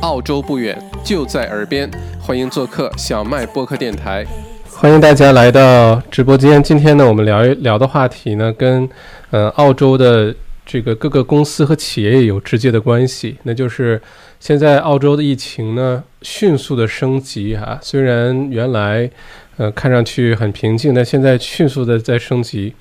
[0.00, 4.26] 澳洲不远，就在耳边，欢迎做客小麦播客电台。
[4.66, 6.62] 欢迎大家来到直播间。
[6.62, 8.88] 今天呢，我们聊一聊的话题呢，跟
[9.30, 10.34] 呃澳洲的
[10.64, 13.36] 这个各个公司和企业有直接的关系。
[13.42, 14.00] 那就是
[14.38, 17.78] 现在澳洲的疫情呢，迅速的升级哈。
[17.82, 19.10] 虽然原来
[19.58, 22.74] 呃看上去很平静，但现在迅速的在升级。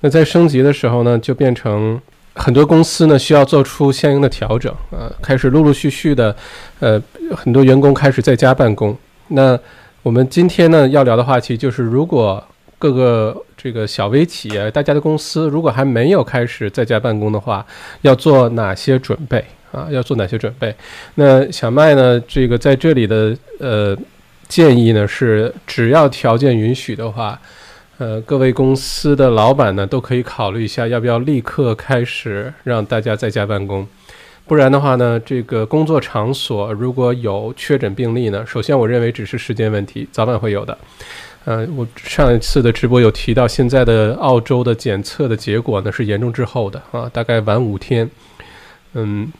[0.00, 2.00] 那在升级的时候呢，就变成
[2.34, 6.34] 很多公司呢需要做出相应的调整啊，开始陆陆续续的，
[6.80, 7.00] 呃，
[7.36, 8.96] 很多员工开始在家办公。
[9.28, 9.58] 那
[10.02, 12.42] 我们今天呢要聊的话题就是，如果
[12.78, 17.64] 各个这个小微企业、大家的公司如果还没有开始在家办公的话，
[18.00, 19.88] 要做哪些准备啊？
[19.90, 20.74] 要做哪些准备？
[21.16, 23.96] 那小麦呢，这个在这里的呃
[24.48, 27.38] 建议呢是，只要条件允许的话。
[28.02, 33.86] 呃，各位公司的老板呢，都可以考虑一下，要不要立刻开始让大家在家办公。
[34.44, 40.76] 不然的话呢，这个工作场所如果有确诊病例呢，首先我认为只是时间问题，早晚会有的。
[41.44, 48.10] 呃，我上一次的直播有提到，现在的澳洲的检测的结果呢是严重滞后的啊，大概晚五天。
[48.94, 49.32] 嗯。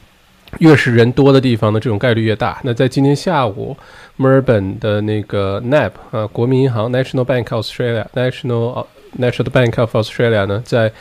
[0.59, 2.59] 越是人多的地方呢，这种概率越大。
[2.63, 3.75] 那在今天下午，
[4.15, 8.85] 墨尔本的那个 NAB 啊，国民银行 National Bank Australia National
[9.19, 10.91] National Bank of Australia 呢，在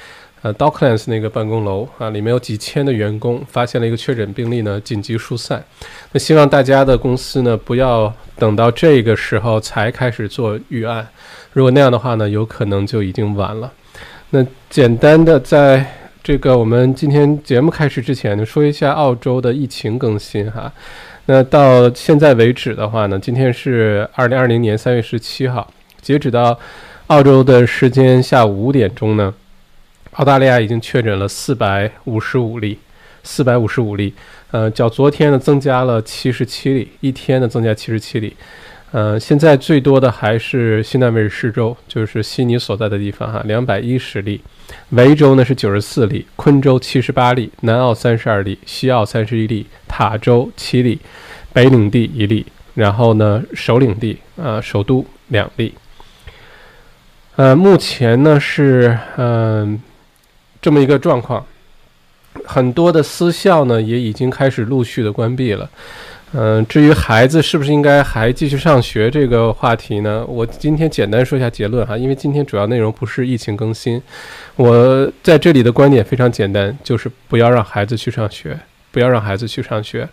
[0.42, 5.62] 呃 Docklands 那个办公楼啊，里面有几千的员工，发现了一个确诊病例呢，紧急疏散。
[6.12, 11.06] 那希望大家的公司呢，不要等到这个时候才开始做预案，
[11.52, 13.72] 如果那样的话呢，有可能就已经晚了。
[14.30, 15.98] 那简单的在。
[16.22, 20.72] 这个我们今天节目开始之前呢，说一下澳洲的疫情更新哈。
[21.26, 25.68] 那到现在为止的话呢，今天是二零二零年三月十七号，
[26.00, 26.56] 截止到
[27.08, 29.34] 澳洲的时间下午五点钟呢，
[30.12, 32.78] 澳大利亚已经确诊了四百五十五例，
[33.24, 34.14] 四百五十五例，
[34.52, 38.36] 呃，较昨天呢增加了七十七例，一天呢增加七十七例。
[38.92, 44.38] 呃，现在最多的还是新南威尔士州，就是悉尼所在的地方哈，两百一十例；
[44.90, 50.98] 维州呢是九十四例，昆州七十八例，南澳三十二例，西澳三十一例，塔州七例，
[51.54, 52.44] 北领地一例，
[52.74, 55.72] 然后呢首领地啊首都两例。
[57.36, 59.80] 呃，目前呢是嗯
[60.60, 61.46] 这么一个状况，
[62.44, 65.70] 很多的私校呢也已经开始陆续的关闭了。
[66.34, 70.24] 嗯，至于孩子是不是应该还继续上学这个话题呢？
[70.26, 74.00] 我今天简单说一下结论哈，因为今天主要内容不是疫情更新，
[74.56, 78.58] 我在这里的观点非常简单，就是不要让孩子去上学，
[78.90, 80.08] 不要让孩子去上学。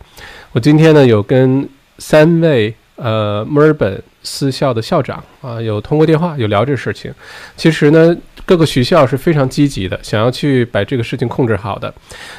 [0.52, 1.68] 我今天呢有跟
[2.00, 7.14] 三位呃墨尔本私校的校长啊有通过电话有聊这事情，
[7.56, 8.14] 其实呢
[8.46, 11.94] 各个学校是非常积极的，想要去把这个事情控制好的，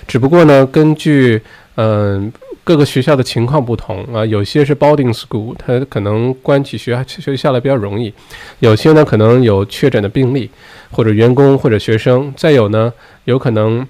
[0.06, 1.40] 只不过呢根据
[1.76, 2.30] 嗯。
[2.62, 8.12] 各个学校的情况不同啊，有些是 boarding school，它可能关起学学校来比较容易；
[8.60, 10.48] 有些呢可能有确诊的病例，
[10.90, 12.92] 或者员工或者学生；再有呢，
[13.24, 13.84] 有可能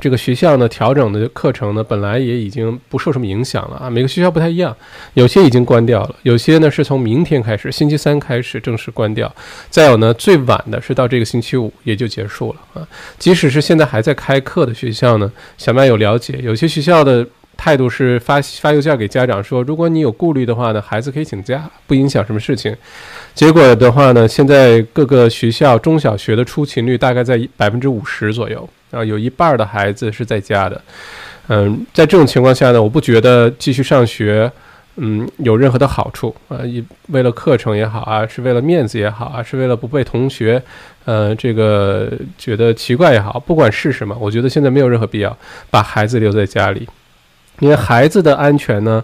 [0.00, 3.88] 这个学校呢调整的课程呢本来也已经不受什么影响了啊。
[3.88, 4.76] 每个学校不太一样，
[5.14, 9.28] 有些已经关掉了，有些呢是从明天开始，星期三开始正式关掉；
[9.70, 12.86] 再有呢，最晚的是到这个星期五也就结束了啊。
[13.18, 17.26] 即使是现在还在开课的学校呢，小麦有了解，有些学校的。
[17.62, 22.76] 态度是发发邮件给家长说，如果你有顾虑的话呢，孩子可以请假，不影响什么事情。
[23.36, 30.82] 结果的话呢，现在各个学校中小学的出勤率大概在百分之五十左右啊，有一半的孩子是在家的。
[31.46, 34.50] 嗯，在这种情况下呢，我不觉得继续上学，
[34.96, 36.58] 嗯，有任何的好处啊。
[36.64, 40.60] 一为了课程也好啊，是为了面子也好啊，是为了不被同学，
[41.04, 45.38] 呃，这个觉得奇怪也好，不管是什么，我觉得现在没有任何必要
[45.70, 46.88] 把孩子留在家里。
[47.60, 49.02] 因为孩子的安全呢，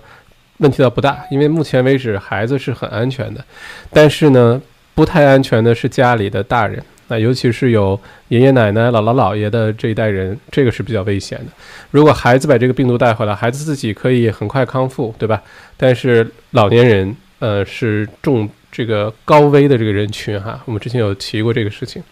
[0.59, 3.45] 问题倒不大，因为目前为止孩子是很安全的，
[3.93, 4.61] 但是呢，
[4.95, 7.99] 不太安全的是家里的大人，那尤其是有
[8.29, 11.47] 爷爷奶奶、姥姥姥爷的这一代人，这个是比较危险的。
[11.93, 15.41] 如果孩子把这个病毒带回来，孩子自己可以很快康复，对吧？
[15.77, 22.03] 但是老年人，呃，是重这个高危的这个人群哈，我们之前有提过这个事情，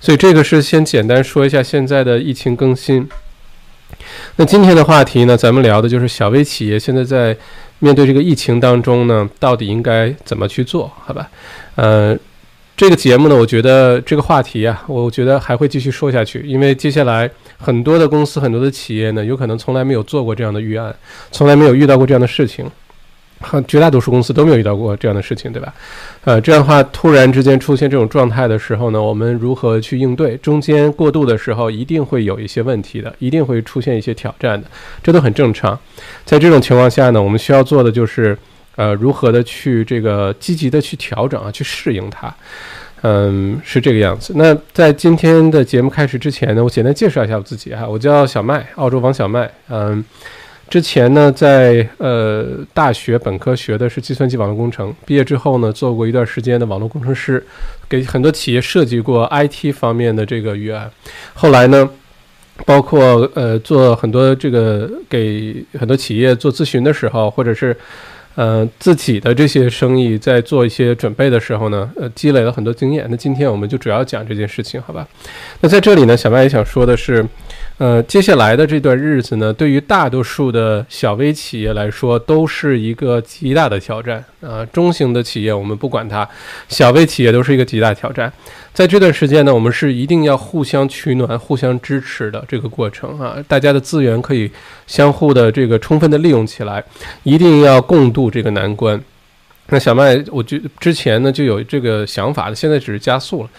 [0.00, 3.06] 所以这个是先简单说一下现在的疫情更新。
[4.36, 7.36] 那今天的话题呢，咱们聊的就是小微企业现在在
[7.80, 10.90] 面对这个疫情当中呢，到底应该怎么去做？
[11.04, 11.28] 好吧，
[11.74, 12.16] 呃，
[12.76, 20.94] 这个节目呢，我觉得这个话题啊，我觉得还会继续说下去，因为接下来很多的公司、很多的企业呢，有可能从来没有做过这样的预案，
[21.30, 22.64] 从来没有遇到过这样的事情。
[23.42, 25.74] 很绝大多数公司都没有遇到过这样的事情，对吧？
[26.24, 30.36] 呃，这样的话，突然之间出现这种状态的时候呢，我们如何去应对？
[30.36, 34.66] 中间过渡的时候，一定会有一些问题的，一定会出现一些挑战的，
[35.02, 35.78] 这都很正常。
[36.24, 38.38] 在这种情况下呢，我们需要做的就是，
[38.76, 42.32] 呃，如何的去这个积极的去调整啊，去适应它。
[43.02, 44.32] 嗯，是这个样子。
[44.36, 49.50] 那在今天的节目开始之前呢，我简单介绍一下我自己哈，我叫小麦，澳洲王小麦。
[49.68, 50.04] 嗯。
[50.72, 57.44] 之前呢，在呃大学本科学的是计算机网络工程，毕业之后呢，做过一段时间的网络工程师，
[57.90, 60.90] 给很多企业设计过 IT 方面的这个预案。
[61.34, 61.86] 后来呢，
[62.64, 67.76] 包括呃做很多这个给很多企业做咨询的时候，或者是
[68.34, 73.06] 呃自己的这些生意在做一些准备的时候呢，呃积累了很多经验。
[73.10, 75.06] 那今天我们就主要讲这件事情，好吧？
[75.60, 77.22] 那在这里呢，小麦也想说的是。
[77.82, 84.64] 呃，接下来的这段日子呢，对于大多数的小微企业来说，都是一个极大的挑战啊。
[84.66, 86.28] 中型的企业我们不管它，
[86.68, 88.32] 小微企业都是一个极大挑战。
[88.72, 93.34] 在这段时间呢，我们是一定要互相取暖、互相支持的这个过程啊。
[93.48, 94.48] 大家的资源可以
[94.86, 96.84] 相互的这个充分的利用起来，
[97.24, 99.02] 一定要共度这个难关。
[99.70, 103.50] 那小麦，我就之前呢就有这个想法的，现在只是加速了。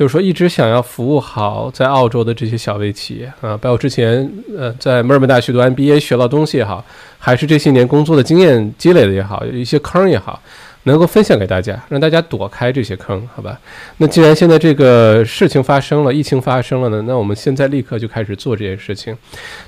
[0.00, 4.26] 就是说，一直想要服务好在澳洲的这些小微企业啊，包括之前
[4.56, 6.82] 呃在墨尔本大学读 MBA 学到东西也好，
[7.18, 10.40] 还是这些年工作的经验积累的也好，有一些坑也好，
[10.84, 13.60] 能够分享给大家，让大家躲开这些坑，好吧？
[13.98, 19.14] 那既然现在这个事情发生了，疫情发生了呢，那我们现在立刻就开始做这件事情。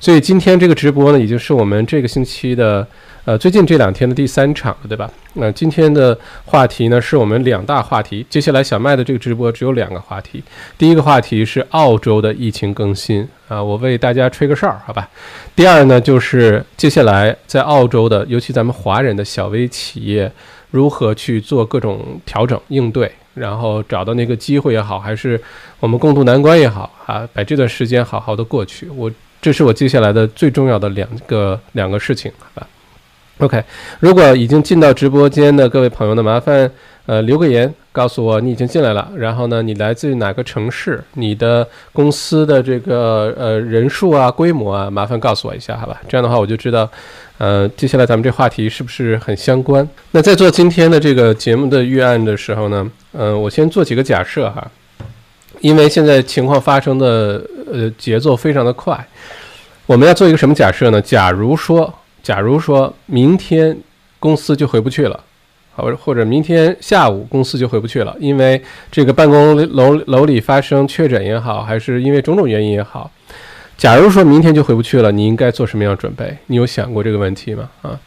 [0.00, 2.88] 所以今天这个直播呢，已经是我们这个星期的。
[3.24, 5.08] 呃，最近这两天的第三场了，对吧？
[5.34, 8.26] 那今天的话题呢，是我们两大话题。
[8.28, 10.42] 接下来小麦的这个直播只有两个话题。
[10.76, 15.08] 第一个话题是澳洲的疫情更新啊，我为大家吹个哨儿，好吧？
[15.54, 20.32] 第二呢，就是接下来在澳洲的，尤其咱们华人的小微企业，
[20.72, 25.40] 如何去做各种调整应对，然后找到那个机会也好，还是
[25.78, 28.88] 我们共度难关也好啊，把这段时间好好的过去。
[28.88, 29.08] 我
[29.40, 32.66] 这是我接下来的最重要的两个两个事情，好吧
[33.42, 33.60] ？OK，
[33.98, 36.70] 如果已经进到直播间的各位朋友呢，麻烦
[37.06, 39.10] 呃留个言，告诉我你已经进来了。
[39.16, 41.02] 然后呢，你来自于哪个城市？
[41.14, 46.00] 你的公司的这个呃人数啊、规模啊，麻烦告诉我一下，好吧？
[46.08, 46.88] 这样的话我就知道，
[47.38, 49.86] 呃，接下来咱们这话题是不是很相关？
[50.12, 54.64] 那在做今天的这个节目的预案的时候呢，嗯，我先做几个假设哈，
[55.60, 59.04] 因为现在情况发生的呃节奏非常的快，
[59.86, 61.02] 我们要做一个什么假设呢？
[61.02, 61.92] 假如说。
[62.22, 63.76] 假如说明天
[64.20, 65.24] 公司就回不去了，
[65.74, 73.10] 好，或者明天下午公司就回不去了，因为这个办公楼楼里发生确诊也好，还是因为种种原因也好，
[73.76, 76.36] 假如说明天就回不去了，你应该做什么样准备？
[76.46, 77.68] 你有想过这个问题吗？
[77.82, 77.98] 啊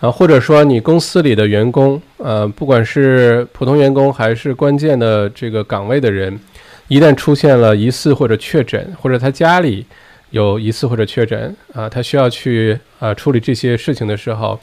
[0.00, 6.40] 啊，或者说你公司里的员工，呃，不管是普通员工还是关键的这个岗位的人，
[6.88, 9.84] 一旦出现了疑似或者确诊，或者他家里。
[10.30, 14.58] 有疑似或者确诊啊，他需要去啊处理这些事情的时候，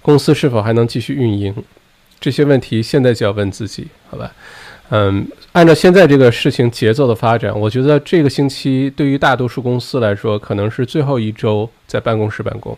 [0.00, 1.54] 公司是否还能继续运营？
[2.20, 4.32] 这些问题现在就要问自己，好吧？
[4.90, 12.76] 嗯，按照现在这个事情节奏的发展，我觉得这个星期对于大多数公司来说，可能是最后一周在办公室办公。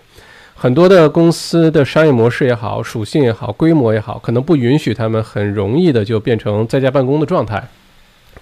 [0.54, 7.66] 很多的公司的商业模式也好，属性也好，规模也好，可能不允许他们很容易的就变成在家办公的状态。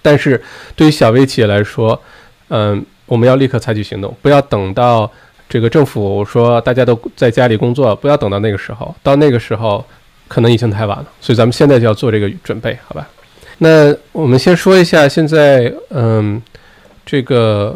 [0.01, 0.41] 但是
[0.75, 2.01] 对于小微企业来说，
[2.49, 2.85] 嗯。
[3.09, 5.11] 我们要立刻采取行动，不要等到
[5.49, 9.83] 这个政府说大家都在家里工作，不要等到那个时候，到那个时候
[10.27, 11.07] 可能已经太晚了。
[11.19, 13.09] 所以咱们现在就要做这个准备，好吧？
[13.57, 16.39] 那我们先说一下现在，嗯，
[17.03, 17.75] 这个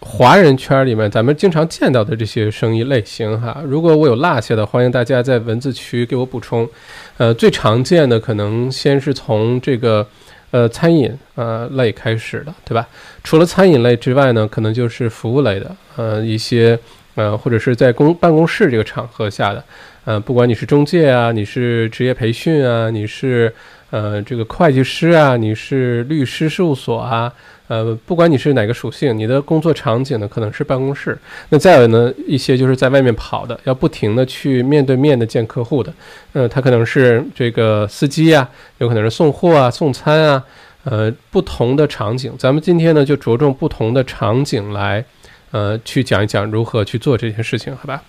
[0.00, 3.62] 华人圈里面咱们经常见到的这些生意类型哈。
[3.64, 6.68] 如果我有落下的，欢迎大家在文字区给我补充。
[7.16, 10.06] 呃，最常见的可能先是从这个。
[10.50, 12.86] 呃，餐饮呃类开始的，对吧？
[13.22, 16.78] 除了餐饮类之外呢，可能就是服务类的，呃，一些
[17.14, 19.64] 呃，或者是在公办公室这个场合下的，
[20.04, 23.52] 呃，不管你是中介啊，你是职业培训啊，你是
[23.90, 27.32] 呃这个会计师啊，你是律师事务所啊。
[27.70, 31.16] 呃，不管你是哪个属性，你的工作场景呢可能是办公室，
[31.50, 35.94] 那再有呢一些就是在外面跑的，要不停的去面对面的见客户的，
[36.32, 38.48] 呃，他可能是这个司机呀，
[38.78, 40.44] 有可能是送货啊、送餐啊，
[40.82, 45.04] 呃，不同的场景，咱们今天呢就着重不同的场景来，
[45.52, 48.02] 呃，去讲一讲如何去做这些事情，好吧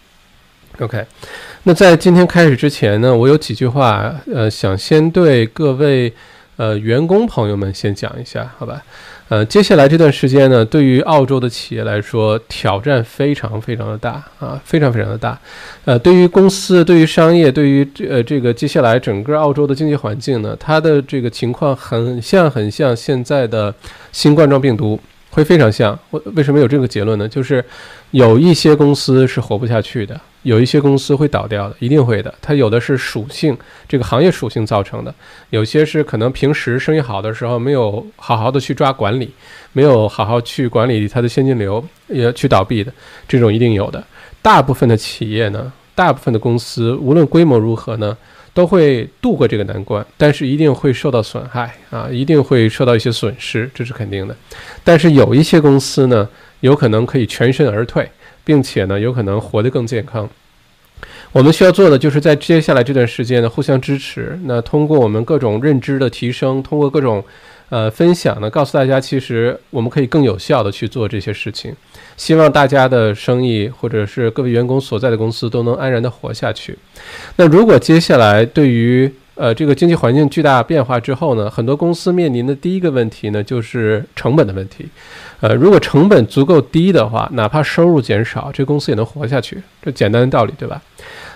[0.80, 1.06] ？OK，
[1.66, 6.12] 那在今天开始之前呢，我有几句话，呃，想先对各位
[6.56, 8.82] 呃员工朋友们先讲一下，好吧？
[9.32, 15.40] 呃，接下来这段时间呢，对于澳洲的企业来说，挑战非常非常的大啊，非常非常的大。
[15.86, 23.74] 呃，对于公司、对于商业、对于这呃这个接下来整个澳洲的经济环境呢，它的这个情况很像很像现在的
[24.12, 25.00] 新冠状病毒。
[25.34, 27.26] 会非常像，为为什么有这个结论呢？
[27.26, 27.64] 就是
[28.10, 32.34] 有一些公司是活不下去的，有一些公司会倒掉的，一定会的。
[32.42, 33.58] 它有的是属性，
[33.88, 35.12] 这个行业属性造成的；
[35.50, 39.32] 有些是可能平时生意好的时候没有好好的去抓管理，
[39.74, 42.92] 没有好好去管理它的现金流，也去倒闭的，
[43.28, 44.04] 这种一定有的。
[44.42, 48.18] 大部分的企业呢，大部分的公司，无论规模如何呢？
[48.54, 54.36] 都会度过这个难关，但是一定会受到损害啊，一定会受到一些损失，这是肯定的。
[54.84, 56.28] 但是有一些公司呢，
[56.60, 58.12] 有可能可以全身而退，
[58.44, 60.30] 并且呢，有可能活得更健康。
[61.32, 64.40] 我们需要做的就是在接下来这段时间呢，互相支持。
[64.44, 67.24] 那通过我们各种认知的提升，通过各种。
[67.72, 71.74] 呃，分享呢，告诉大家，其实我们可以更有效的去做这些事情。
[72.18, 76.78] 希望大家的生意或者是各位员工所在的公司都能安然的活下去。
[77.38, 84.86] 那如果接下来对于呃这个经济环境巨大变化之后呢，很多公司面临的第一个问题呢，就是成本的问题。
[85.40, 89.62] 呃，如果成本足够低的话，哪怕收入减少，这公司也能活下去。
[89.82, 90.82] 这简单的道理，对吧？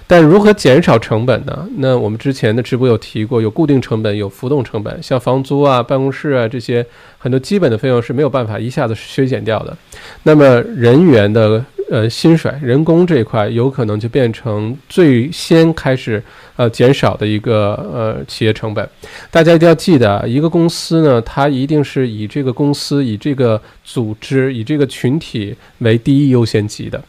[0.07, 1.67] 但如何减少成本呢？
[1.77, 6.85] 那我们之前的直播有提过，有固定成本，有浮动成本，像房租啊、办公室啊这些
[7.17, 9.75] 很多基本的费用是没有办法一下子削减掉的。
[10.21, 16.23] 那么人员的呃薪水、人工这一块，有可能就变成最先开始
[16.55, 18.87] 呃减少的一个呃企业成本。
[19.29, 27.01] 大家一定要记得，一个公司呢，它一定是以这个公司、以这个组织、以这个群体为第一优先级的。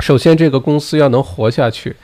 [0.00, 1.94] 首先，这个公司要能活下去，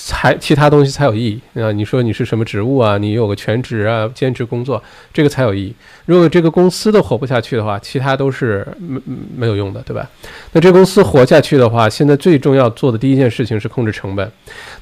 [0.00, 1.72] 才其他东西才有意义啊！
[1.72, 2.96] 你说你是什么职务啊？
[2.96, 4.80] 你有个全职啊、兼职工作，
[5.12, 5.74] 这个才有意义。
[6.06, 9.00] 如果这个公司都活不下去的话，其他都是没
[9.36, 10.08] 没有用的，对吧？
[10.52, 14.30] 那这公司活下去的话，现在最重要做的第一件事情是控制成本。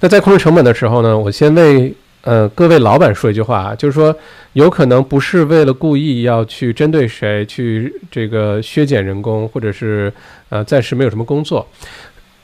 [0.01, 4.15] 那在控制成本的时候呢，我先为呃各位老板说一句话啊，就是说
[4.53, 10.13] 有可能不是为了故意要去针对谁去这个削减人工，或者是
[10.51, 11.67] 呃暂时没有什么工作。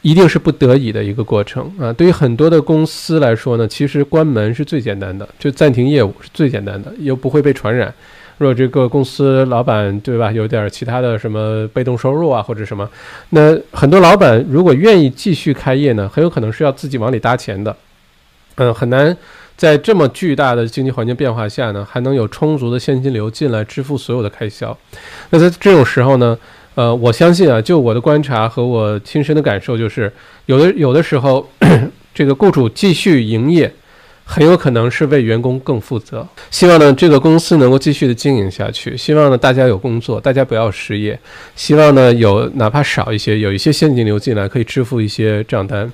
[0.02, 1.92] 一定是不得已的一个过程啊！
[1.92, 7.94] 对于很多的公司来说呢，其实关门是最简单的，就暂停业务是最简单的，又不会被传染。
[8.38, 12.88] 如果这个公司老板对吧，有点其他的什么被动收入啊或者什么，
[13.30, 17.76] 那很多老板如果愿意继续开业呢，很有可能是要自己往里搭钱的。
[18.56, 19.16] 嗯，很难
[19.56, 24.76] 在这么巨大的经济环境变化下呢，还能有充足的现金流进来支付所有的开销。
[25.30, 26.37] 那在这种时候呢？
[26.75, 30.11] 呃，我相信啊，就我的观察和我亲身的感受，就是
[30.47, 31.47] 有的有的时候，
[32.14, 33.71] 这个雇主继续营业，
[34.25, 36.26] 很有可能是为员工更负责。
[36.50, 38.97] 希望呢，这个公司能够继续的经营下去。
[38.97, 41.19] 希望呢，大家有工作，大家不要失业。
[41.55, 45.93] 希望呢，有哪怕少一些，有一些现金流进来，可以支付一些账单。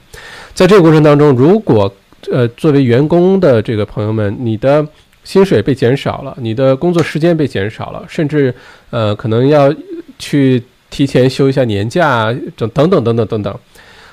[0.54, 1.92] 在这个过程当中，如果
[2.30, 4.87] 呃，作为员工的这个朋友们，你的
[5.25, 8.54] 薪水被减少了，你的工作时间被减少了，甚至
[8.90, 9.75] 呃，可能要。
[10.18, 13.58] 去提前休一下年假，等等等等等等等，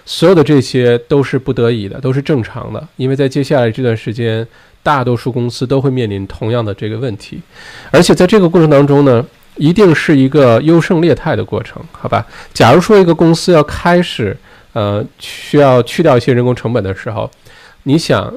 [0.05, 4.45] 所有的这些都是不得已的，都是正常的，因为在接下来这段时间，
[4.83, 7.39] 大多数公司都会面临同样的这个问题，
[7.91, 9.25] 而且在这个过程当中呢，
[9.57, 12.25] 一定是一个优胜劣汰的过程，好吧？
[12.53, 14.37] 假如说一个公司要开始，
[14.73, 17.29] 呃，需要去掉一些人工成本的时候，
[17.83, 18.31] 你想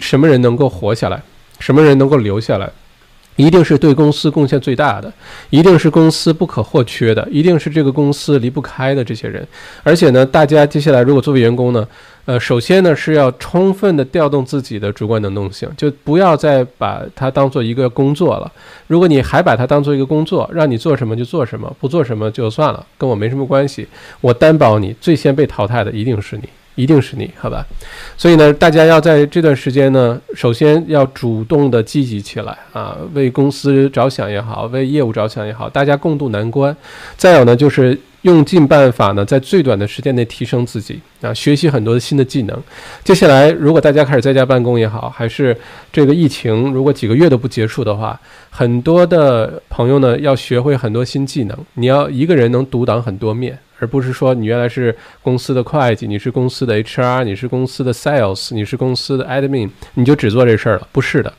[0.00, 1.22] 什么人能够活下来，
[1.60, 2.68] 什么人能够留下来？
[3.42, 5.12] 一定是对公司贡献最大的，
[5.50, 9.46] 一定是公司不可或缺的，一定是这个公司离不开的这些人。
[9.82, 11.86] 而且呢，大家接下来如果作为员工呢，
[12.24, 18.50] 呃，首先呢是要充分的调动自己的主观能动性，就不要再把它当做一个工作了。
[18.86, 23.88] 如果你还把它当做一个工作，让你做什么就做什么，不做什么就算了，跟我没什么关系。
[24.20, 26.48] 我担保你最先被淘汰的一定是你。
[26.74, 27.64] 一定是你，好吧？
[28.16, 36.74] 所以呢，大家要在这段时间呢，首先要主动的积极起来啊，为公司着想也好，为业务着想也好，大家共度难关。
[37.16, 42.62] 再有呢，就是用尽办法呢，在最短的时间内提升自己啊，学习很多的新的技能。
[43.04, 45.56] 接下来，如果大家开始在家办公也好，还是
[45.92, 48.18] 这个疫情如果几个月都不结束的话，
[48.50, 51.58] 很多的朋友呢，要学会很多新技能。
[51.74, 53.58] 你要一个人能独当很多面。
[53.78, 60.86] 而不是说你原来是公司的会计，你是公司的 HR，你是公司的 Sales，你是公司的 Admin，你就只做这事儿了？
[60.92, 61.34] 不是的，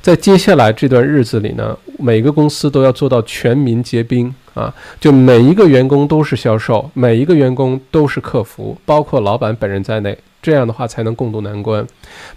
[0.00, 11.86] 在接下来这段日子里呢，每个公司都要做到全民皆兵啊，就每一个员工都是销售，每一个员工都是客服，包括老板本人在内，这样的话才能共度难关。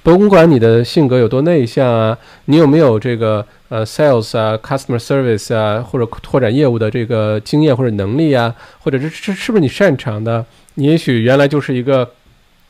[0.01, 10.45] 甭管你的性格有多内向啊，你有没有这个呃 sales 啊、customer service 啊，或者拓展业务的这个经验或者能力啊，或者是是是不是你擅长的？
[10.75, 12.09] 你也许原来就是一个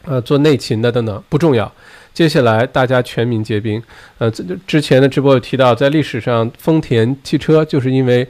[0.05, 1.72] 呃做内勤的等等，不重要。
[2.17, 3.79] 接下来大家全民皆兵。
[4.17, 4.31] 呃，
[4.65, 8.27] 之前的直播有提到，在历史上丰田汽车就是因为。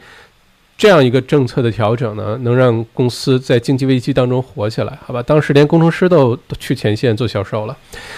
[0.80, 5.24] 这样一个政策的调整呢，能让公司在经济危机当中活起来，好吧？
[5.24, 7.76] 当时连工程师都都去前线做销售了，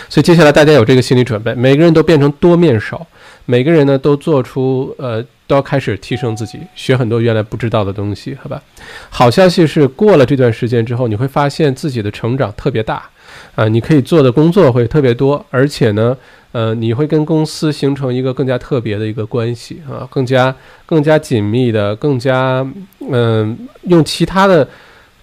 [0.09, 3.07] 所以接下来大家有这个心理准备，每个人都变成多面手，
[3.45, 8.62] 每个人呢都做出呃都要开始提升自己，学很多原来不知道的东西，好吧？
[9.10, 13.10] 好消息是，过了这段时间之后，你会发现自己的成长特别大，
[13.56, 16.15] 啊，你可以做的工作会特别多，而且呢。
[16.51, 22.68] 呃，你会跟公司形成一个更加特别的一个关系啊，更加更加紧密的，更加
[23.12, 24.68] 嗯，用其他的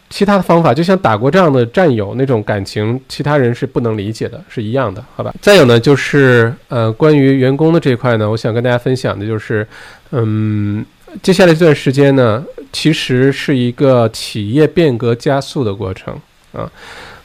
[0.08, 5.34] 其他的方法，就像打过仗的战友那种感情，其他人是不能理解的，是一样的，好吧？
[5.40, 9.66] 再有呢，就是呃，关于员工的这一块呢，我想跟大家分享的就是，
[10.12, 10.84] 嗯，
[11.22, 16.14] 接下来这段时间呢，其实是一个企业变革加速的过程
[16.52, 16.70] 啊，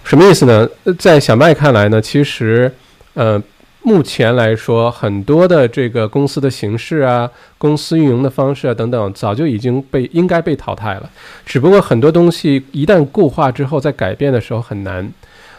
[0.04, 0.68] 什么意思呢？
[0.98, 2.72] 在小麦看来呢，其实
[3.14, 3.42] 呃。
[3.84, 11.10] 目前来说，很多的这个公司的形式啊，公司运营的方式啊等等，早就已经被应该被淘汰了。
[11.46, 15.12] 只不过很多东西一旦固化之后，在改变的时候很难。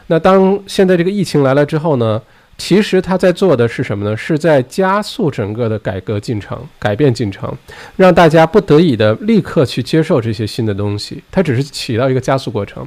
[0.06, 2.22] 那当现在这个疫情来了之后呢，
[2.56, 4.16] 其实他在做的是什么呢？
[4.16, 7.52] 是在加速整个的改革进程、改变进程，
[7.96, 11.22] 让大家不得已的立刻去接受这些新的东西。
[11.30, 12.86] 它只是起到一个加速过程。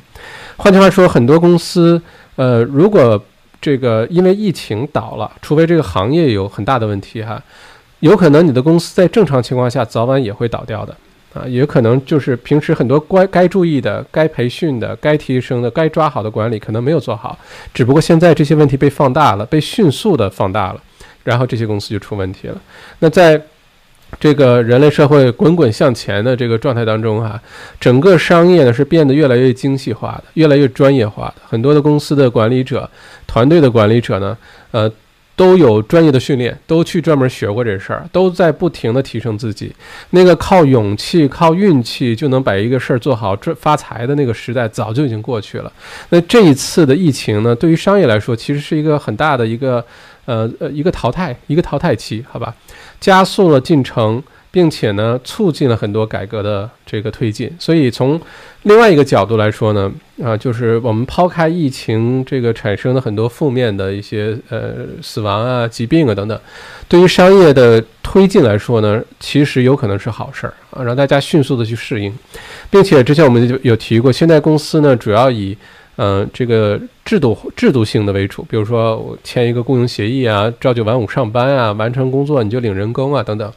[0.56, 2.02] 换句话说，很多公司，
[2.38, 3.22] 呃，如果
[3.62, 7.42] 这个因为疫情倒了，除非这个行业有很大的问题哈，
[8.00, 10.96] 有可能你的公司在正常情况下早晚也会倒掉的
[11.34, 17.38] 啊，也可能就是平时很多该该注意的、该培训的、该提升的、该抓好的管理可能没有做好，
[17.74, 20.82] 只不过现在这些问题被放大了，被迅速的放大了，
[21.24, 22.62] 然后这些公司就出问题了。
[23.00, 23.42] 那在
[24.20, 27.42] 这个人类社会滚滚向前的这个状态当中啊，
[27.80, 31.36] 整个商业呢是变得越来越精细化的，越来越专业化的。
[31.48, 32.90] 很多的公司的管理者、
[33.28, 34.38] 团队的管理者呢，
[34.72, 34.92] 呃，
[35.36, 39.70] 都有专业的训练，都去专门学过这事儿，都在不停的提升自己。
[40.12, 45.72] 那个靠勇气、靠运气就能把一个事儿做好、赚发财的那个时代早就已经过去了。
[46.10, 49.86] 那这一次的疫情呢，对于商业来说，其实是一个很大的一个
[50.26, 52.54] 呃呃一个淘汰、一个淘汰期，好吧？
[53.00, 54.22] 加速了进程，
[54.52, 57.52] 并且呢，促进了很多改革的这个推进。
[57.60, 58.20] 所以从
[58.64, 59.92] 另外一个角度来说呢，
[60.24, 66.40] 啊，就是我们抛开疫情这个产生的很多负面的一些呃死亡啊、疾病啊等等，
[66.88, 72.12] 对于商业的推进来说呢，其实有可能是好事儿啊，让大家迅速的去适应，
[72.72, 75.56] 并且之前我们就有提过，现在公司呢主要以。
[75.98, 83.54] 嗯，这个制度制度性的为主，比如说我签一个雇佣协议啊，朝九晚五上班啊，完成工作你就领人工啊，等等。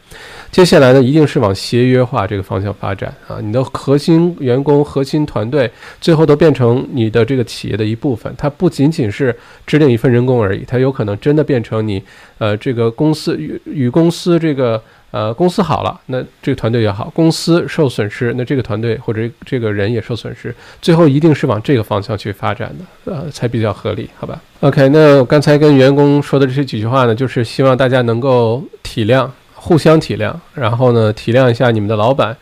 [0.53, 9.35] 接下来呢，一定是往协约化这个方向发展啊，你的核心员工、核心团队最后都变成你的这个企业的一部分，它不仅仅是
[9.67, 12.03] 只领一份人工而已，它有可能真的变成你
[12.37, 14.83] 呃这个公司与与公司这个。
[15.11, 20.55] 呃，公司好了，那这个团队也好；公司受损失，那这个团队或者这个人也受损失。
[20.83, 32.37] 最后一定是往这个方向去发展的，呃，才比较合理，好吧？OK，那我刚才跟员工说的这些几句话呢，就是希望大家能够体谅，互相体谅，然后呢，体谅一下你们的老板。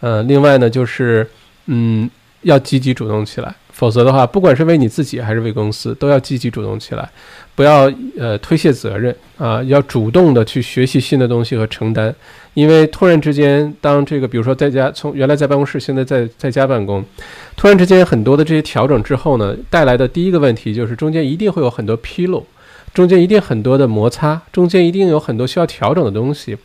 [0.00, 1.24] 呃，另外呢，就是
[1.66, 2.10] 嗯，
[2.42, 7.08] 要积极主动起来，否则的话，不管是为你自己还是为公司，都要积极主动起来。
[7.60, 12.14] 不要呃推卸责任啊，要主动的去学习新的东西和承担，
[12.54, 17.04] 因为突然之间，当这个比如说在家从原来在办公室，现在在在家办公，
[17.58, 22.46] 突然之间很多的这些调整之后呢，带来的第一个问题就是中间一定会有很多纰漏，
[22.94, 26.56] 中间一定很多的摩擦，中间一定有很多需要调整的东西，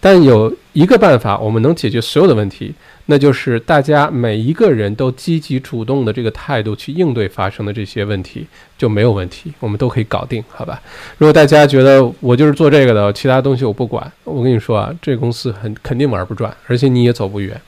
[0.00, 2.74] 但有一个办法，我们能解决所有的问题。
[3.10, 8.46] 那就是大家每一个人都积极主动的这个态度去应对发生的这些问题
[8.78, 10.80] 就没有问题，我们都可以搞定，好吧？
[11.18, 17.60] 如果大家觉得我就是做这个的，其他东西我不管，我跟你说啊，这公司很肯定玩不转，而且你也走不远。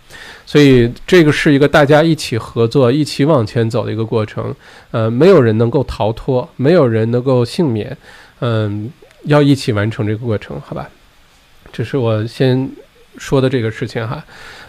[0.46, 4.54] 所以这个是一个大家一起合作、一起往前走的一个过程。
[4.92, 7.96] 呃，没有人能够逃脱，没有人能够幸免。
[8.38, 8.88] 嗯，
[9.24, 10.88] 要一起完成这个过程，好吧？
[11.72, 12.70] 这是我先
[13.18, 14.22] 说的这个事情哈。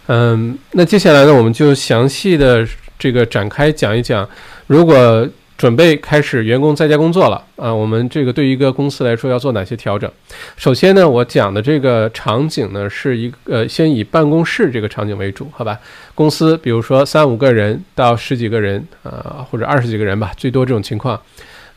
[0.08, 2.68] 嗯，那接下来呢，我们就详细的
[3.00, 4.28] 这个展开讲一讲，
[4.68, 10.12] 如果准备开始员工在家工作了啊，我们这个对一个公司来说要做哪些调整？
[10.58, 15.80] 首先呢，我讲的这个场景呢，是一呃，先以办公室这个场景为主，好吧？
[16.16, 21.22] 公司比如说三五个人到十几个人啊，或者二十几个人吧，最多这种情况。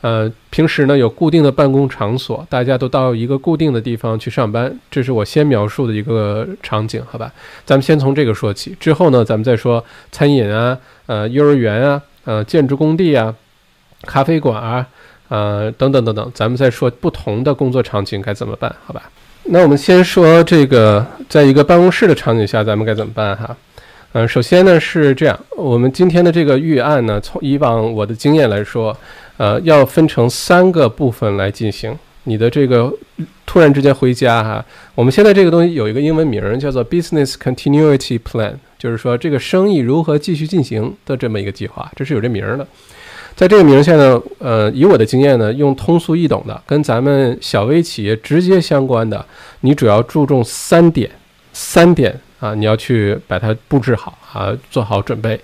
[0.07, 7.33] 呃，平时呢有固定的办公场所，大家都到一个固定的地方去上班，这是我先描述的一个场景，好吧？
[7.64, 13.35] 咱们先从这个说起，之后呢，咱们再说餐饮啊，呃，幼儿园啊，呃，建筑工地啊，
[14.03, 14.87] 咖啡馆啊，
[15.29, 19.11] 呃，等等等等，咱们再说不同的工作场景该怎么办，好吧？
[19.47, 23.57] 那我们先说这个，在一个办公室的场景下，咱们该怎么办哈？
[24.12, 28.97] 嗯，首先呢是这样，我们今天的这个预案呢，从以往我的经验来说，
[29.37, 31.96] 呃，要分成三个部分来进行。
[32.25, 32.92] 你的这个
[33.44, 42.66] 突然之间回家哈，我们现在这个东西有一个英文名儿叫做 Business Continuity Plan，就是说这个生意如何继续进行的这么一个计划，这是有这名儿的。
[43.35, 49.25] 在这个名下呢，呃，以我的经验呢，用通俗易懂的，跟咱们小微企业直接相关的，
[49.61, 51.11] 你主要注重三点，
[51.53, 52.18] 三点。
[52.38, 55.40] 啊，你要去把它布置好啊，做好准备。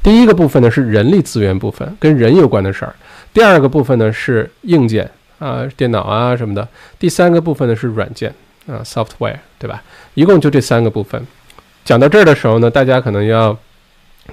[0.00, 2.92] 第一个部分呢是人力资源部分，跟人有关的事儿；
[3.38, 6.66] 第二个部分呢是硬件啊，电脑啊什么的；
[6.98, 8.34] 第三个部分呢是软件
[8.66, 9.80] 啊，software，对吧？
[10.14, 11.24] 一共就这三个部分。
[11.84, 13.56] 讲到这儿的时候呢，大家可能要。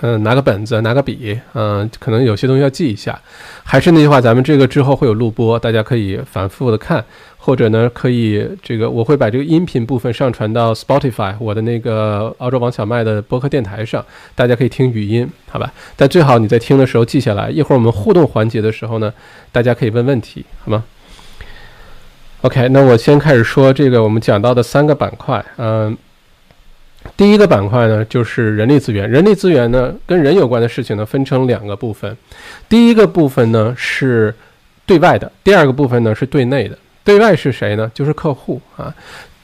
[0.02, 3.18] 嗯，拿个本子，拿个笔，嗯，可能有些东西要记一下。
[3.64, 7.02] 还是那句话，咱们这个之后会有录播，大家可以反复的看，
[7.46, 14.04] 或者呢，可以这个我会把这个音频部分上传到 Spotify 我的那个澳洲王小麦的播客电台上，
[14.34, 15.72] 大家可以听语音，好吧？
[15.96, 19.14] 但最好你在听的时候记下来，一会儿我们互动环节的时候呢，
[19.52, 20.84] 大家可以问问题，好吗
[22.42, 25.96] ？OK，那我先开始说这个我们讲到的三个板块，嗯。
[27.16, 29.08] 第一个板块呢，就是人力资源。
[29.08, 32.18] 人力资源呢，跟人有关的事情呢，分成两个部分。
[32.68, 34.34] 第一个部分呢是
[34.88, 36.76] 对外的，第二个部分呢是对内的。
[37.06, 37.90] 对外是谁呢？
[37.94, 38.94] 就是客户啊。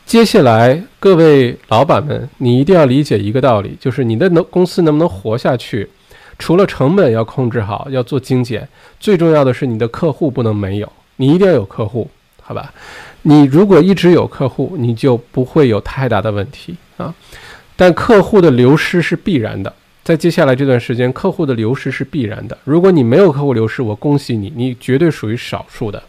[0.06, 5.88] 接下来各位老板们，你一定要理解一个道理，就是你的能公司能不能活下去，
[6.38, 8.68] 除了成本要控制好，要做精简，
[9.00, 12.10] 最重要的是你的客户不能没有，你一定要有客户，
[12.42, 12.74] 好吧？
[13.22, 17.14] 你如果一直有客户，你就不会有太大的问题啊。
[17.78, 22.58] 但客户的流失是必然的，在接下来这段时间，客户的流失是必然的。
[22.66, 26.02] 如果你没有客户流失，我恭喜你，你绝对属于少数的。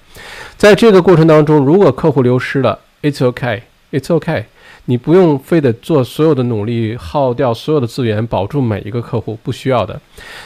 [0.57, 4.45] 在这个过程当中，如果客户流失了，It's okay，It's okay。
[4.87, 10.01] 你不用非得做所有的努力，耗掉所有的资源保住每一个客户，不需要的。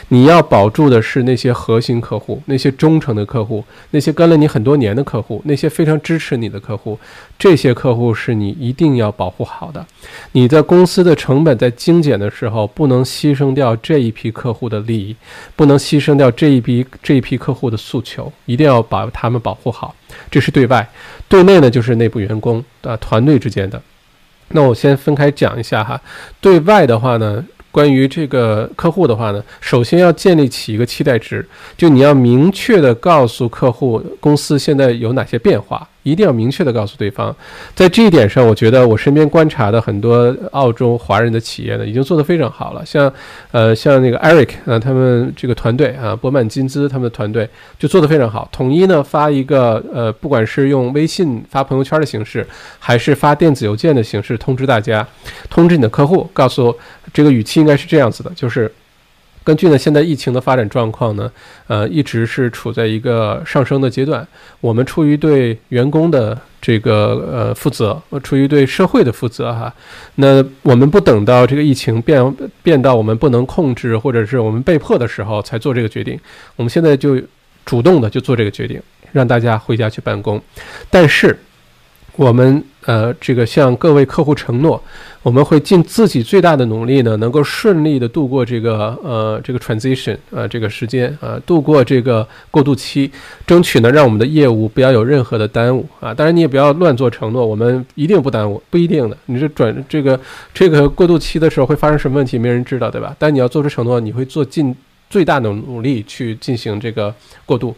[0.09, 6.99] 你要保住的是那些核心客户，那些忠诚的客户，那些跟了你很多年的客户，那些非常支持你的客户。
[7.39, 9.85] 这些客户是你一定要保护好的。
[10.33, 15.15] 你在公司的成本在精简的时候，不能牺牲掉这一批客户的利益，
[15.55, 19.95] 不能牺牲掉这一批这一批客户的诉求，一定要把他们保护好。
[20.29, 20.87] 这是对外，
[21.27, 23.81] 对内呢就是内部员工啊，团队之间的。
[24.49, 25.99] 那我先分开讲一下哈，
[26.41, 27.43] 对外的话呢。
[27.69, 37.35] 关于这个客户的话呢，首先要建立起一个期待值，就你要明确的告诉客户公司现在有哪些变化，一定要明确的告诉对方。
[37.75, 42.85] 在这一点上，我觉得我身边观察的很多澳洲华人的企业呢，已经做得非常好了。
[42.85, 43.11] 像，
[43.51, 48.47] 呃，像那个 Eric 啊，他们这个团队啊，博满金兹他们的团队就做得非常好。
[48.51, 52.47] 统一呢发一个呃，不管是用微信发朋友圈的形式，
[52.79, 55.05] 还是发电子邮件的形式通知大家，
[55.49, 56.75] 通知你的客户，告诉。
[57.13, 58.71] 这个语气应该是这样子的，就是
[59.47, 61.31] 根据呢现在疫情的发展状况呢，
[61.67, 64.27] 呃，一直是处在一个上升的阶段。
[64.59, 69.73] 我们出于对员工的这个呃负责，出于对社会的负责哈，
[70.15, 76.19] 那我们不等到这个疫情变变到我们不能控制或者是我们被迫的时候才做这个决定，
[76.57, 77.17] 我们现在就
[77.65, 78.81] 主动的就做这个决定，
[79.13, 80.41] 让大家回家去办公。
[80.89, 81.39] 但是
[82.17, 84.83] 我们呃这个向各位客户承诺。
[85.23, 93.11] 我们会尽自己最大的努力呢，能够顺利的度过这个呃这个 transition 啊这个时间啊度过这个过渡期，
[93.45, 96.13] 争取呢让我们的业务不要有任何的耽误啊。
[96.13, 99.17] 当然你也不要乱做承诺，我们一定不耽误，不一定的。
[99.25, 100.17] 你这转这个
[100.53, 103.13] 这个过渡期的时候会发生什么问题，没人知道，对吧？
[103.19, 104.73] 但你要做出承诺，你会做尽
[105.09, 107.13] 最大的努力去进行这个
[107.45, 107.75] 过渡。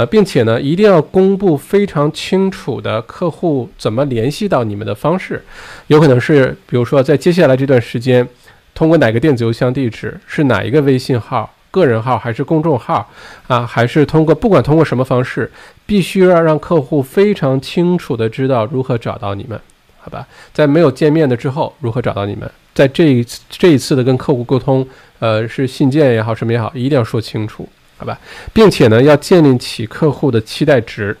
[0.00, 5.44] 呃，并且呢，一定要公布非常清楚的客户怎么联系到你们的方式，
[5.88, 8.26] 有可能是，比如说在接下来这段时间，
[8.72, 13.06] 通过哪个电子邮箱地址，是哪一个微信号，个人号还是公众号
[13.46, 15.52] 啊，还是通过不管通过什么方式，
[15.84, 19.60] 必须要让客户非常清楚的知道如何找到你们，
[19.98, 20.26] 好吧？
[20.54, 22.50] 在没有见面的之后，如何找到你们？
[22.72, 27.68] 在这一次这一次的跟客户沟通，呃，是信件也好，什么也好，一定要说清楚。
[28.00, 28.18] 好吧，
[28.54, 31.14] 并且呢，要建立起客户的期待值，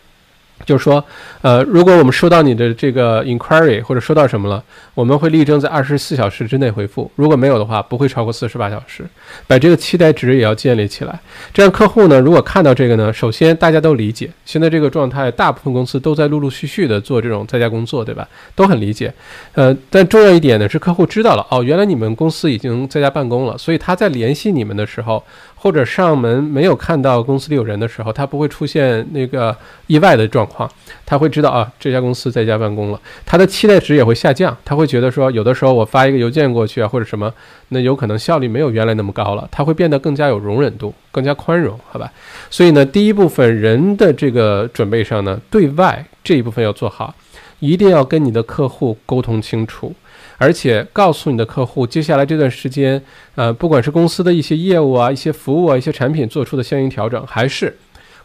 [0.64, 1.04] 就是说，
[1.42, 4.62] 呃，如果我们收到你的这个 inquiry 或者收到什么了，
[4.94, 7.10] 我们会力争在二十四小时之内回复。
[7.16, 9.04] 如果没有的话，不会超过四十八小时。
[9.46, 11.18] 把这个期待值也要建立起来。
[11.52, 18.28] 这样客户呢，如果看到这个呢，首先大家都理解，现在这个状态，大部分公司都在陆陆续续的做这种在家工作，对吧？
[18.54, 19.12] 都很理解。
[19.54, 25.22] 呃，但重要一点呢是，客户知道了，哦，原来你们公司已经在家办公了，所以他在联系你们的时候。
[25.62, 29.54] 或者上门没有看到公司里有人的时候，他不会出现那个
[29.88, 30.66] 意外的状况，
[31.04, 37.30] 他会知道啊这家公司在家办公了，他的期待值也会下降，他会觉得说有的时候我发一个邮件过去啊或者什么，
[37.68, 42.10] 那有可能效率没有原来那么高了，他会变得更加有容忍度，更加宽容，好吧？
[42.48, 47.14] 所以呢，第一部分人的这个准备上呢，对外这一部分要做好，
[47.58, 49.94] 一定要跟你的客户沟通清楚。
[50.40, 53.00] 而且告诉你的客户，接下来这段时间，
[53.34, 57.76] 呃，不管是公司的一些业务啊、一些服务啊、一些产品做出的相应调整，还是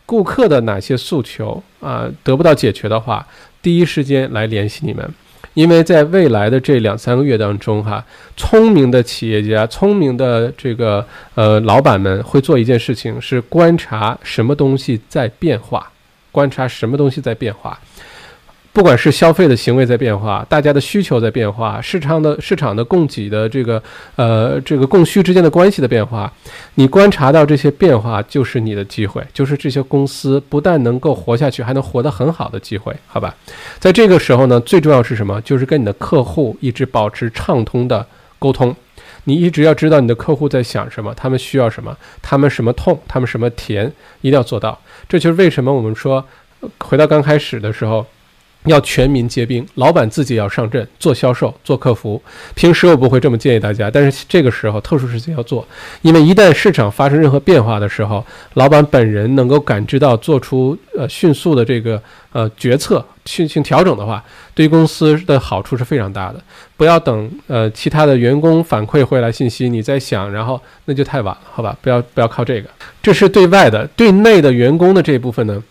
[0.06, 3.28] 顾客的哪些诉求啊得不到解决的话，
[3.62, 5.13] 第一时间来联系你们，
[5.56, 8.01] 因为在未来的这两三个月当中，哈，
[8.38, 15.91] 聪明的企业家、聪明的这个呃老板们会做一件事情，是观察什么东西在变化，
[16.32, 17.78] 观察什么东西在变化。
[18.76, 23.82] 不管是消费的行为在变化，大家的需求在变化，市场的市场的供给的这个
[24.18, 26.30] 呃这个供需之间的关系的变化，
[26.74, 33.34] 你观察到这些变化就是你的机会，就是这些公司不但能够活下去，还能活得很好的机会，好吧？
[33.80, 35.40] 在这个时候呢，最重要是什么？
[35.44, 38.06] 就是跟你的客户一直保持畅通的
[38.38, 38.76] 沟通，
[39.24, 44.78] 你一直要知道你的客户在想什么，他们需要什么，他们什么痛，他们什么甜，一定要做到。
[45.08, 46.26] 这就是为什么我们说，
[46.80, 48.06] 回到刚开始的时候。
[48.65, 52.21] 要全民皆兵，老板自己要上阵做销售、做客服。
[52.54, 55.67] 平时我不会这么建议大家，但是这个时候特殊时期要做，
[56.01, 62.01] 因为一旦市场发生任何变化的时候，老板本人能够感知到，做出呃迅速的这个
[62.32, 64.23] 呃决策、进行调整的话，
[64.54, 66.41] 对于公司的好处是非常大的。
[66.78, 71.78] 不要等呃其他的员工反馈回来信息，你再想，然后那就太晚了，好吧？
[71.82, 72.69] 不要不要靠这个，
[73.01, 75.63] 这是对外的，对内的员工的这一部分呢？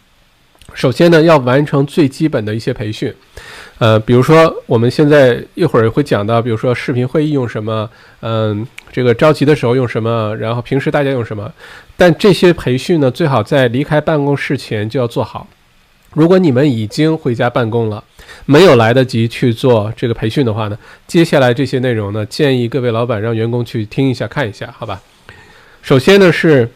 [0.75, 3.15] 首先呢，要完成最基本的一些培训，
[3.79, 7.89] 呃，比如说我们现在一会儿会讲到，比如说视频会议用什么，
[8.21, 11.51] 嗯，这个着急的时候用什么，然后平时大家用什么，
[11.97, 15.47] 但这些培训呢，最好在离开办公室前就要做好。
[16.13, 18.03] 如果你们已经回家办公了，
[18.45, 25.01] 没有来得及去做这个培训的话呢，接下来这些内容呢，建议各位老板让员工去听一下、看一下，好吧？
[25.83, 26.69] 首先呢是。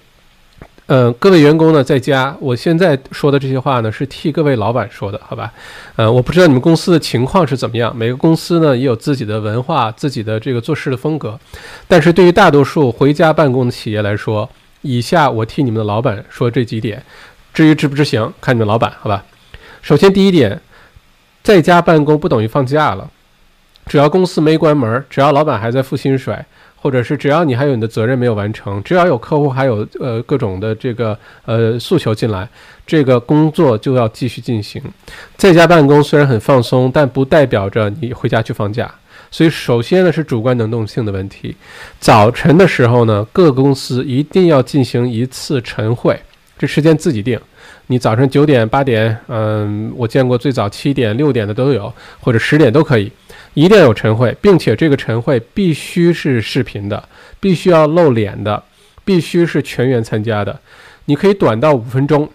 [0.91, 5.53] 嗯，各位员工呢，在家，我现在说的这些话呢，是替各位老板说的，好吧？
[5.97, 11.39] 嗯，我不知道你们公司的情况是怎么样，每个公司呢也有自己的文化，自己的这个做事的风格。
[11.87, 14.49] 但是对于大多数回家办公的企业来说，
[14.81, 17.05] 以下我替你们的老板说这几点，
[17.53, 19.23] 至于执不执行，看你们老板，好吧？
[19.83, 20.59] 首先第一点，
[21.43, 23.11] 在家办公不等于放假了，
[23.85, 26.35] 只要公司没关门，只要老板还在付薪水。
[26.81, 32.49] 或者是只要你还有你的责任没有完成，只要有客户还有呃各种的这个呃诉求进来，
[32.87, 34.83] 这个工作就要继续进行。
[35.37, 38.93] 在家办公虽然很放松，但不代表着你回家去放假。
[39.31, 41.55] 所以首先呢是主观能动性的问题。
[42.01, 46.19] 早晨的时候呢，各公司一定要进行一次晨会，
[46.57, 47.39] 这时间自己定。
[47.89, 53.13] 你早上九点八点，嗯，我见过最早七点六点的都有，或者十点都可以。
[53.59, 57.09] 一定要有晨会，并且这个晨会必须是视频的，
[57.41, 58.63] 必须要露脸的，
[59.05, 60.61] 必须是全员参加的。
[61.07, 62.31] 你可以短到五分钟，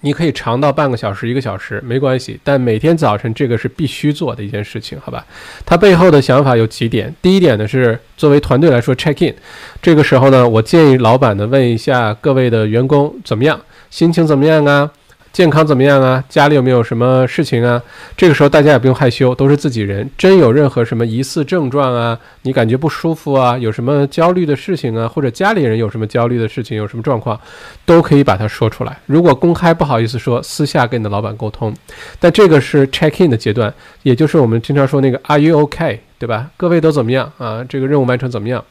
[0.00, 2.40] 你可以长到半个小时、一个小时，没关系。
[2.42, 5.24] 但每天早晨这个是必须做的一件事情，好吧？
[5.64, 7.14] 它背后的想法有几点。
[7.22, 9.32] 第一点呢是作为团队来说 check in，
[9.80, 14.90] 这个时候呢，我建议老板呢问一下各位的员工怎么样，心情怎么样啊？
[15.32, 16.22] 健康怎么样啊？
[16.28, 17.80] 家里有没有什么事情啊？
[18.16, 20.08] 这个时候大家也不用害羞，都是自己人。
[20.18, 27.38] 真有任何什么疑似症状啊，你感觉不舒服啊，有什么焦虑的事情啊，或者家里人有什么焦虑的事情，有什么状况，
[27.86, 28.98] 都可以把它说出来。
[29.06, 31.72] 如果公开不好意思说，私下跟你的老板沟通。
[32.18, 36.00] 但这个是 check in 的阶段，也就是我们经常说那个 Are you OK？
[36.18, 36.50] 对吧？
[36.56, 37.64] 各位都怎么样啊？
[37.68, 38.64] 这个任务完成怎么样？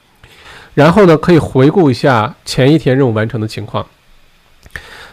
[0.74, 3.86] 然后呢，可以回顾一下前一天任务完成的情况。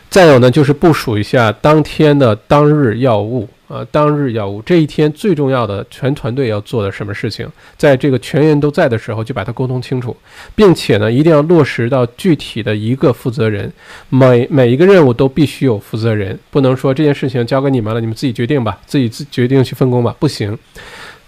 [0.09, 10.17] 再有呢，就是部署一下当天的当日要务啊，当日要务这一天最重要的全团队要做的什么事情，在这个全员都在的时候就把它沟通清楚，
[10.55, 13.71] 并且呢，一定要落实到具体的一个负责人，
[14.09, 20.57] 每每一个任务都必须有负责人，不能说这件事情交给你们了，你们自己决定吧，自己自决定去分工吧，不行，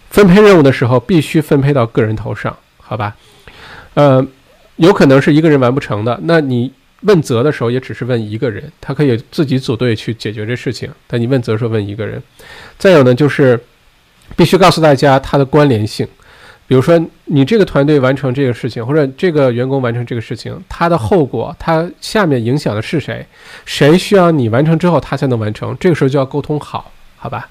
[0.09, 3.14] 分配任务的时候必须分配到个人头上，好吧？
[3.95, 4.25] 呃，
[4.77, 6.73] 有可能是一个人完不成的，那你。
[7.02, 12.20] 问责的时候也只是问一个人，他可以自己组队去解决这事情，但你问责的时候问一个人。
[12.76, 13.58] 再有呢，就是
[14.34, 16.04] 必须告诉大家它的关联性，
[16.66, 23.24] 比如说你这个团队完成这个事情，或者这个员工完成这个事情，它的后果，它下面影响的是谁？
[23.64, 25.76] 谁需要你完成之后他才能完成？
[25.78, 27.48] 这个时候就要沟通好，好吧？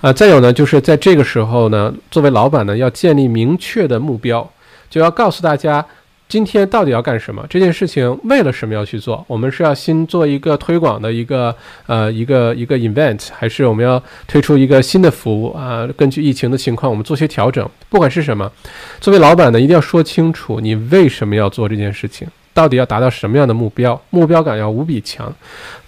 [0.00, 4.50] 啊，再有呢，就是在这个时候呢，作为老板呢，要建立明确的目标，
[4.88, 5.84] 就要告诉大家。
[6.28, 7.42] 今天到底要干什么？
[7.48, 9.24] 这件事情为了什么要去做？
[9.26, 11.54] 我们是要新做一个推广的一个
[11.86, 15.88] 呃一个一个 event，还是我们要推出一个新的服务啊？
[15.96, 17.66] 根据疫情的情况，我们做些调整。
[17.88, 18.52] 不管是什么，
[19.00, 23.98] 作为老板呢，一定要说清楚你为什么要做这件事情，到底要达到什么样的目标？
[24.10, 25.34] 目标感要无比强，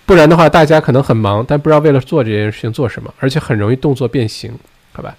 [0.07, 4.50] 不然的话，大家可能很忙，但不知道为了做这件事情做什么，而且很容易动作变形，
[4.92, 5.14] 好吧？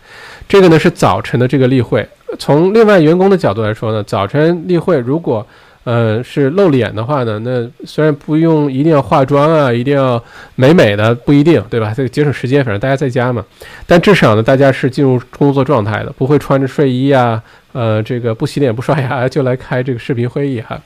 [0.47, 2.07] 这个呢是早晨的这个例会。
[2.39, 5.45] 从另外员工的角度来说呢，早晨例会如果
[5.83, 10.23] 呃是露脸的话呢，那虽然不用一定要化妆啊，一定要
[10.55, 11.93] 美美的不一定，对吧？
[11.95, 13.43] 这个节省时间，反正大家在家嘛。
[13.87, 17.41] 但至少呢，大家是进入工作状态的，不会穿着睡衣啊，
[17.73, 20.79] 呃，这个不洗脸不刷牙就来开这个视频会议哈。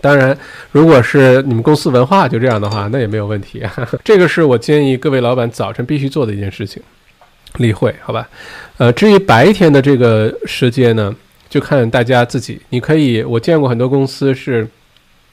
[0.00, 0.36] 当然，
[0.72, 3.62] 如果是你们公司文化就这样的话，那也没有问题。
[4.02, 6.82] 这个是我建议各位老板早晨必须做的一件事情。
[7.58, 8.26] 例会，好吧，
[8.78, 11.14] 呃，至于白天的这个时间呢，
[11.50, 12.60] 就看大家自己。
[12.70, 14.66] 你可以，我见过很多公司是，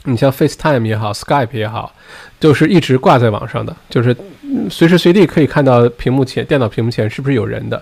[0.04, 1.94] 你像 FaceTime 也好，Skype 也好，
[2.38, 4.14] 就是一直挂在网上的，就是
[4.70, 7.82] 随时随地可以看到屏幕前、电脑屏幕前是不是有人的。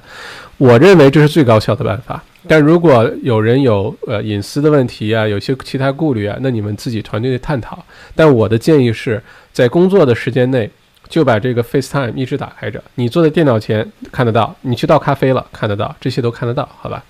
[0.58, 2.24] 我认为这是最高效的办法。
[2.48, 7.84] 但如果有人有呃隐私的问题啊，有些其他顾虑啊，那你们自己团队的探讨。
[8.16, 9.22] 但我的建议是
[9.52, 10.70] 在工作的时间内。
[11.10, 17.04] 就把这个 FaceTime 一直打开着，你坐在电脑前看得到，你去倒咖啡了看得到，这些都看得到，好吧？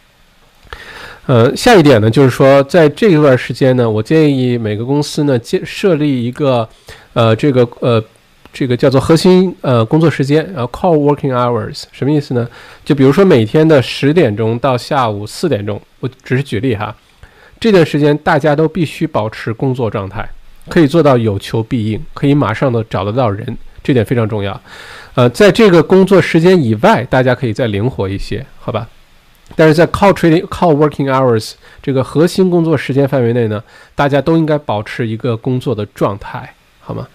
[1.25, 6.67] 呃，下一点呢，就是说在这一段时间呢，我建议每个公司呢建设立一个，
[7.13, 8.01] 呃，这个呃，
[8.53, 12.47] 这个叫做核心呃工作时间，然后 Core Working Hours 什么意思呢？
[12.85, 16.95] 就比如说每天的十点钟到下午四点钟，我只是举例哈，
[17.59, 20.29] 这段时间大家都必须保持工作状态，
[20.69, 23.57] 可以做到有求必应，可以马上的找得到人。
[23.83, 24.59] 这点非常重要，
[25.15, 28.87] 呃，在这个工作时间以外，大家可以再灵活一些，好吧？
[29.55, 33.63] 但是在靠 trading 靠 working hours 这个核心工作时间范围内呢，
[33.95, 37.07] 大家都应该保持一个工作的状态，好吗？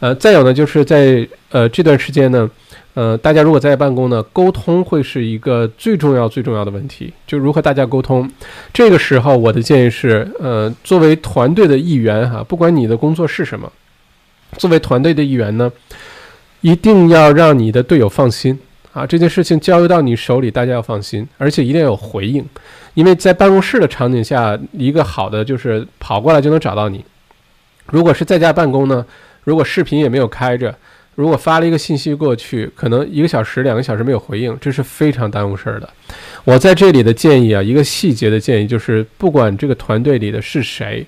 [0.00, 2.50] 呃，再有呢，就是在呃这段时间呢，
[2.94, 8.30] 呃，大家如果在办公呢，沟通会是一个最重要最重要的问题，就如何大家沟通。
[8.74, 13.72] 这个时候，我的建议是，呃，作为团队的一员哈，不管你的工作是什么，
[14.58, 15.70] 作为团队的一员呢。
[16.62, 18.58] 一定要让你的队友放心
[18.92, 19.06] 啊！
[19.06, 22.44] 这件事情交由到你手里，大家要放心，而且一定要有回应。
[22.94, 27.04] 因为在办公室的场景下，一个好的就是跑过来就能找到你。
[27.86, 29.04] 如果是在家办公呢，
[29.44, 30.74] 如果视频也没有开着，
[31.14, 35.88] 如果发了一个信息过去，可能一个小时、两个小时没有回应，这是非常耽误事儿的。
[36.42, 41.06] 我在这里的建议啊，一个细节的建议就是，不管这个团队里的是谁，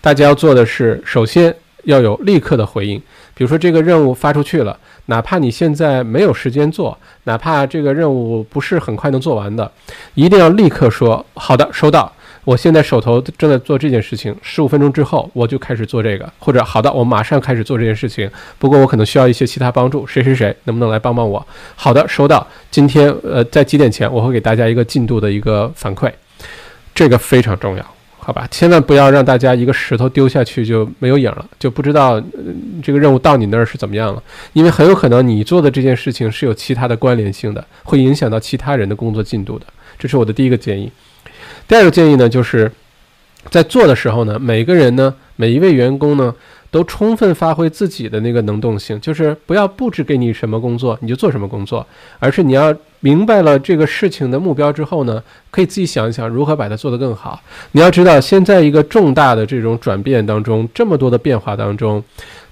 [0.00, 3.00] 大家要做的是，首先要有立刻的回应。
[3.34, 9.70] 比如说这个任务发出去了，哪怕你现在没有时间做，哪怕这个任务不是很快能做完的，
[10.14, 12.12] 一定要立刻说好的，收到。
[12.44, 18.30] 我现在手头正在做这件事情，十五分钟之后我就开始做这个，或者好的，我马上开始做这件事情。
[18.58, 21.44] 不过我可能需要一些其他帮助，谁谁谁能不能来帮帮我？
[21.74, 22.46] 好的，收到。
[22.70, 26.12] 今天呃，在几点前我会给大家一个进度的一个反馈，
[26.94, 27.93] 这个非常重要。
[28.26, 32.18] 好吧，千万不要让大家一个石头丢下去就没有影了，就不知道
[32.82, 34.22] 这个任务到你那儿是怎么样了。
[34.54, 39.66] 因为很有可能你做的这件事情是有其他的关联性的，会影响到其他人的工作进度的。
[39.98, 40.90] 这是我的第一个建议。
[41.68, 42.72] 第二个建议呢，就是
[43.50, 46.34] 在做的时候呢，每个人呢，每一位员工呢，
[46.74, 51.86] 都充分发挥自己的那个能动性，就是不要布置给你什么工作你就做什么工作，
[52.18, 52.74] 而是你要。
[53.04, 57.38] 明白了这个事情的目标之后呢，可以自己想一想如何把它做得更好。
[57.72, 62.02] 你要知道，现在一个重大的这种转变当中，这么多的变化当中，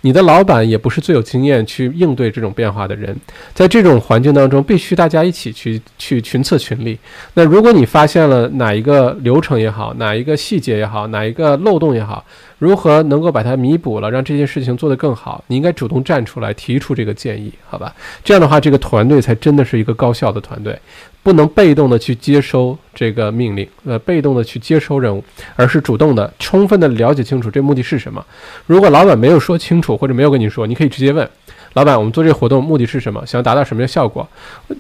[0.02, 3.16] 你的老板也不是最有经验去应对这种变化的人。
[3.54, 6.98] 在这种环境当中，必须大家一起去去群策群力。
[7.32, 12.22] 那如果你发现了哪一个流程也好，哪一个细节也好，哪一个漏洞也好，
[12.58, 17.94] 如何能够把它弥补了，让这件事情做得更好，你应该主动站出来提出这个建议，好吧？
[18.22, 20.42] 这样的话，这个团队才真的是一个高效的。
[20.42, 20.76] 团队
[21.22, 25.22] 不能被动的去接收这个命令，呃，被动的去接收任务，
[25.54, 28.24] 而是主动的、充分的了解清楚这目的是什么。
[28.66, 31.28] 如果老板没有说清楚，或者没有跟你说，你可以直接问
[31.74, 33.24] 老板：“我们做这个活动目的是什么？
[33.24, 34.28] 想要达到什么样的效果？”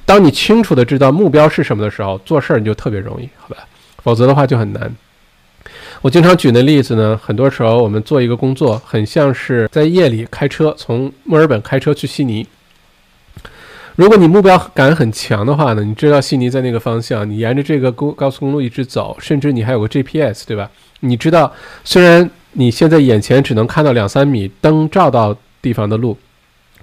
[0.04, 3.56] 当你清楚的知道目标是什么的时候，做事儿你就特别容易，好吧？
[4.02, 4.94] 否则的话就很难。
[6.00, 12.44] 我经常举那例子呢，很多时候我们做一个工作，很像是在夜里开车从墨尔本开车去悉尼。
[13.96, 20.70] 如果你目标感很强的话呢，你知道悉尼在那个方向，你沿着这个公高速公路一直走，甚至你还有个 GPS，对吧？
[21.00, 21.52] 你知道，
[21.84, 26.16] 虽然你现在眼前只能看到两三米灯照到地方的路，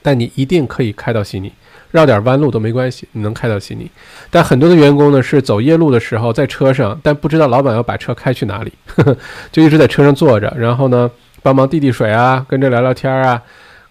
[0.02, 1.52] 但你一定可以开到悉尼。
[1.92, 3.90] 绕点弯路都没关系，你能开到悉尼。
[4.30, 9.18] 但很多的员工呢是走夜路的时候在车上，但不知道老板要把车开去哪里，呵 呵
[9.52, 11.10] 就一直在车上坐着，然后呢
[11.42, 13.42] 帮忙递递水啊，跟着聊聊天啊，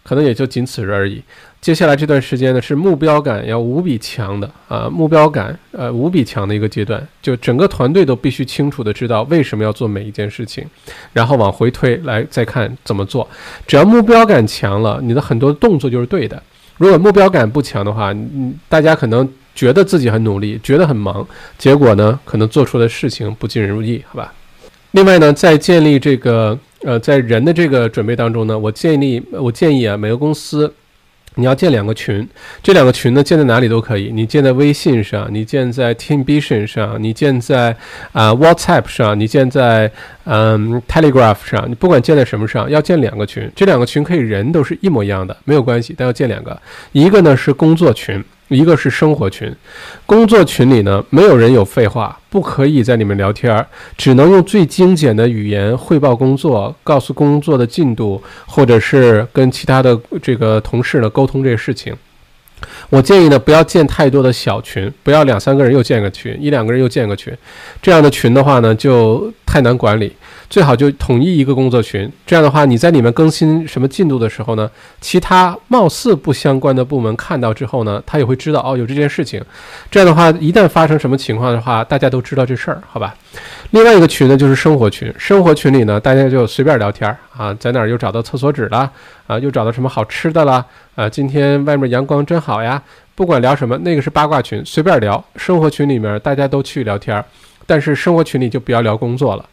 [0.09, 1.23] 可能也就仅此而已。
[1.61, 10.65] 接下来这段时间呢是目标感要无比强的啊，目标感呃无比强的一个阶段，就整个团队都必须清楚的知道为什么要做每一件事情，
[11.13, 13.29] 然后往回推来再看怎么做。
[13.67, 16.43] 只要目标感强了，你的很多动作就是对的。
[16.79, 21.27] 如果目标感不强的话，嗯，大家可能觉得自己很努力，觉得很忙，
[21.59, 24.33] 结果呢，可能做出的事情不尽人意，好吧？
[24.93, 30.73] 另外呢，在建立这个呃，在人的这个准备当中呢，我建议我建议啊，每个公司。
[31.35, 32.27] 你要建两个群，
[32.65, 34.11] 这两个群呢建在哪里都可以。
[34.13, 37.77] 你建在微信上，你建在 Teamvision 上，你建在
[38.11, 39.89] 啊 WhatsApp 上，你建在
[40.25, 43.49] 嗯 Telegraph 上，你不管建在什么上，要建两个群。
[43.55, 46.61] 这两个群可以人都是一模一样的，没有关系，但要建两个。
[46.91, 48.25] 一个呢是工作群。
[48.49, 49.55] 一个是生活群，
[50.07, 53.65] 工作群里呢，没有人有废话，不可以在里面聊天，
[53.97, 61.95] 只能用最精简的语言汇报工作，告诉工作的进度，或者是跟其他的这个同事呢沟通这个事情。
[62.91, 67.33] 我建议呢，不要建太多的小群，不要两三个人又建个群，一两个人又建个群，
[67.83, 70.13] 这样的群的话呢，就太难管理。
[70.51, 74.71] 最好就统一一个工作群，这样的话，你在里面更新什么进度的时候呢，
[75.01, 79.45] 其他貌似不相关的部门看到之后呢，他也会知道哦有这件事情。
[79.91, 83.15] 这样的话，一旦发生什么情况的话，大家都知道这事儿，好吧？
[83.73, 85.13] 另外一个群呢，就是生活群。
[85.19, 88.91] 生活群里呢，大家就随便聊天啊，在哪儿又找到厕所纸了
[89.27, 91.07] 啊，又找到什么好吃的了啊？
[91.07, 92.83] 今天外面阳光真好呀！
[93.15, 95.23] 不管聊什么，那个是八卦群，随便聊。
[95.37, 97.23] 生活群里面大家都去聊天。
[97.69, 99.45] 但是生活群里就不要聊工作了，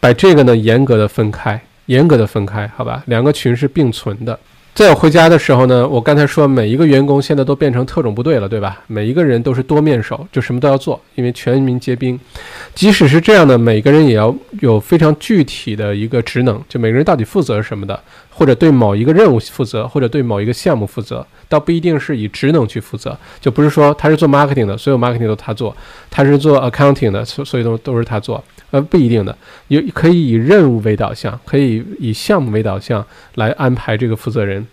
[0.00, 3.04] 把这个呢严格的分开，严格的分开，好吧？
[3.06, 4.36] 两个群是并存的。
[4.72, 8.80] 在我回家的时候呢，我刚才说每一个员工现在都变成特种部队了，对吧？
[8.88, 12.18] 每一个人都是多面手，就什么都要做，因为全民皆兵。
[12.74, 18.00] 即使是这样的，每个人也要有非常具体的一个职能，就每个人到底负责什么的。
[18.40, 25.70] 或者对某一个任务负责，或者对某一个项目负责，倒不一定是以职能去负责，就不是说他是做 marketing 的，所有 marketing 都他做；
[26.10, 28.42] 他是做 accounting 的，所所以都都是他做。
[28.70, 29.36] 呃，不一定的，
[29.68, 34.66] 有可以以任务为导向，可以以项目为导向来安排这个负责人。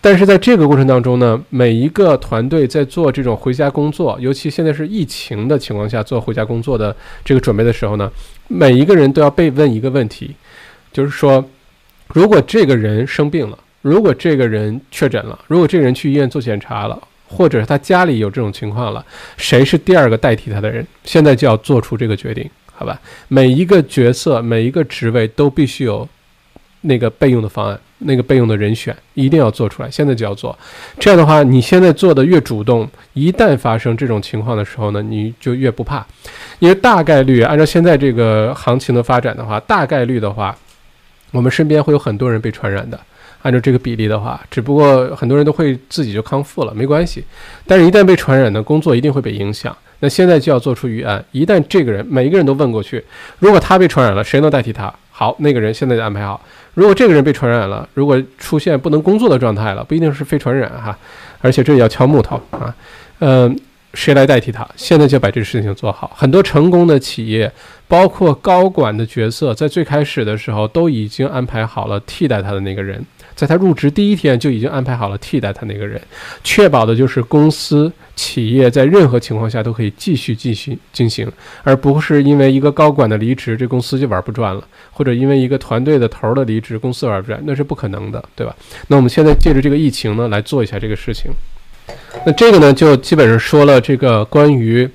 [0.00, 6.94] 但是在这个过程当中呢，每一个团队在做这种回家工作，尤其现在是疫情的情况下做回家工作的
[7.24, 8.08] 这个准备的时候呢，
[8.46, 10.36] 每一个人都要被问一个问题，
[10.92, 11.44] 就是说。
[12.08, 16.98] 如果这个人生病了，如果这个人确诊了，如果这个人去医院做检查了，
[17.28, 19.04] 或者他家里有这种情况了，
[19.36, 20.84] 谁是第二个代替他的人？
[21.04, 22.98] 现在就要做出这个决定，好吧？
[23.28, 26.08] 每一个角色、每一个职位都必须有
[26.80, 30.58] 那个备用的方案，那个备用的人选一定要做出来，现在就要做。
[30.98, 36.04] 这样的话，你现在做的越主动，一旦发生这种情况的时候呢，你就越不怕，
[36.58, 40.56] 因为大概率按照现在这个行情的发展的话，大概率的话。
[41.30, 42.98] 我们身边会有很多人被传染的，
[43.42, 47.24] 按照这个比例的话，只不过很多人都会自己就康复了，没关系。
[47.66, 49.76] 但是，一旦被传染呢，工作一定会被影响。
[50.00, 53.04] 那现在就要做出预案，一旦这个人每一个人都问过去，
[53.40, 54.92] 如果他被传染了，谁能代替他？
[55.10, 56.40] 好，那个人现在就安排好。
[56.74, 60.96] 如果这个人被传染了，如果出现不能工作的状态了，不一定是非传染哈，
[61.40, 62.74] 而且这也要敲木头啊，
[63.18, 63.58] 嗯。
[63.98, 64.66] 谁来代替他？
[64.76, 66.12] 现在就把这个事情做好。
[66.14, 67.50] 很多成功的企业，
[67.88, 76.00] 包括高管的角色，在最开始的时候都已经安排好了替代他的那个人，在他入职第一天就已经安排好了替代他那个人，
[76.44, 81.28] 确保的就是公司企业在任何情况下都可以继续继续进行，
[81.64, 88.54] 而不是因为一个高管的离职，这公司就玩不转了，或者因为一个团队的头的离职，公司玩不转，那是不可能的，对吧？
[88.86, 91.32] 那我们现在借着这个疫情呢，来做一下这个事情。
[92.24, 94.88] 那这个呢，就基本上说了这个关于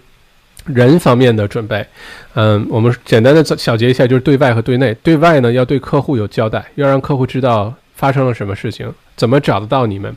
[0.65, 1.85] 人方面的准备。
[2.35, 4.93] 嗯，我们简单的小结一下，就是对外和对内。
[5.03, 10.15] 对外呢，要对客户有交代，要让客户知道发生了什么事情，怎么找得到你们，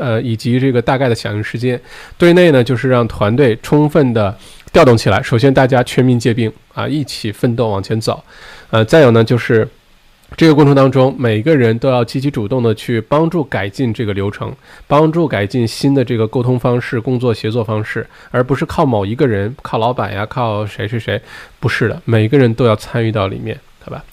[0.00, 1.80] 呃，以及这个大概的响应时间。
[2.16, 4.36] 对内呢，就是让团队充分的
[4.72, 5.22] 调动起来。
[5.22, 8.22] 首先，大家全民皆兵啊，一起奋斗往前走。
[8.70, 9.68] 呃，再有呢，就是。
[10.36, 14.54] 这个过程当中，每个人都要积极主动的去帮助改进这个流程，
[14.86, 21.18] 帮助改进新的这个沟通方式、工作协作方式，而不是靠某一个人、靠老板呀、靠谁谁谁，
[21.58, 24.04] 不是的，每个人都要参与到里面，好吧？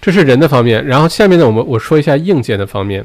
[0.00, 0.86] 这是人的方面。
[0.86, 3.04] 然后下面呢，我们我说一下硬件的方面。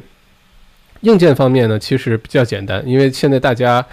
[1.02, 3.84] 硬件方面呢，其实比较简单，因为现在大家。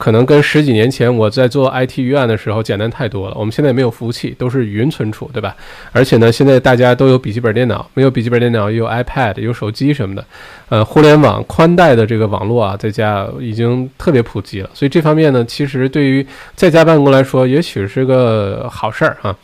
[0.00, 3.36] 可能跟十几年前我在做 IT 预案的时候简单太多了。
[3.36, 5.54] 我们现在没有服务器，都是云存储，对吧？
[5.92, 10.24] 而且呢，现在大家都有笔记本电脑，没有笔记本电脑也有 iPad，有手机什么的。
[10.70, 14.70] 呃，互联网宽带的这个网络啊，在家已经特别普及了。
[14.72, 16.26] 所以这方面呢，其实对于
[16.56, 19.36] 在家办公来说，也许是个好事儿啊。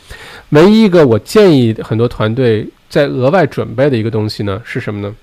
[0.51, 5.15] 唯一一个我建议很多团队在额外准备的一个东西呢，是什么呢？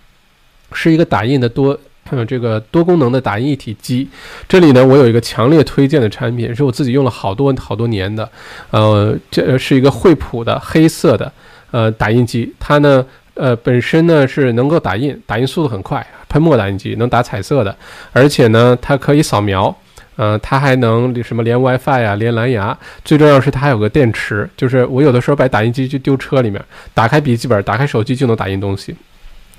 [0.74, 1.76] 是一个打印的多。
[2.16, 4.08] 嗯，这个多功能的打印一体机，
[4.48, 8.30] 这里呢，我有一个强烈推荐的产品，是我自己用了好多好多年的，
[8.70, 11.32] 呃，这是一个惠普的黑色的
[11.72, 13.04] 呃打印机，它呢，
[13.34, 17.76] 呃，本身呢是能够打印，打印速度很快，喷墨打印机能打彩色的，
[18.12, 19.76] 而且呢，它可以扫描，
[20.16, 28.96] 呃，它还能什么连 WiFi 呀，连蓝牙，最重要是它还有个电池，就是我有的时候把打印机就丢车里面，打开笔记本，打开手机就能打印东西。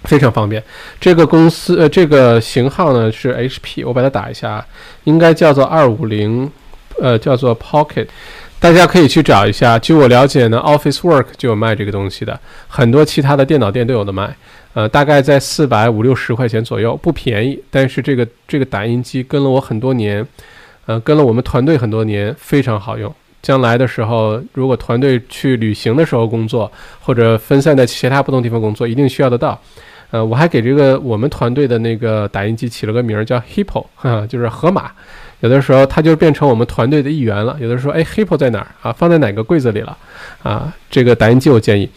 [0.05, 0.63] 非常方便，
[1.01, 4.65] 这个公司呃，这个型号呢是 HP，我把它打一下，
[5.05, 6.51] 应该叫做二五零，
[7.01, 8.07] 呃，叫做 Pocket，
[8.61, 9.79] 大家可以去找一下。
[9.79, 12.39] 据我了解呢，Office Work 就有卖这个东西的，
[12.69, 14.37] 很多其他的电脑店都有的卖，
[14.75, 17.59] 呃，大概在四百五六十块钱左右，不便宜。
[17.71, 20.27] 但是这个这个打印机跟了我很多年，
[20.87, 23.13] 呃，跟了我们团队很多年，非常好用。
[23.41, 29.61] 将来的时候，如果团队去旅行的时候工作，或者分散在其他不同地方工作，一定需要得到。
[30.15, 34.93] 呃，我还给这个我们团队的那个打印机起了个名儿，叫 Hippo， 哈，就是河马。
[35.41, 37.57] 有的时候它就变成我们团队的一员了。
[37.61, 38.93] 有的时候，哎，Hippo 在哪儿啊？
[38.93, 39.99] 放在哪个柜子里了？
[40.45, 41.91] 啊，这个打印机我建议，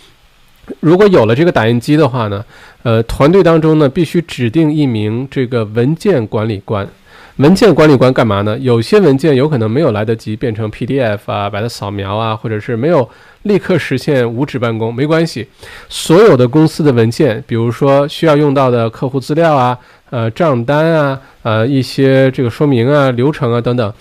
[0.80, 2.44] 如果有了这个打印机的话呢，
[2.82, 6.90] 呃，团队当中呢必须指定一名这个文件管理官。
[7.38, 8.58] 文件管理官干嘛呢？
[8.58, 13.08] 有些文件有可能没有来得及变成 PDF 啊，把它扫描啊，或者是没有
[13.44, 15.48] 立刻实现无纸办公，没关系。
[15.88, 19.78] 所有的公司的文件，比如说需要用到的客户资料啊、
[20.10, 23.94] 呃账单啊、呃一些这个说明啊、流程啊等等，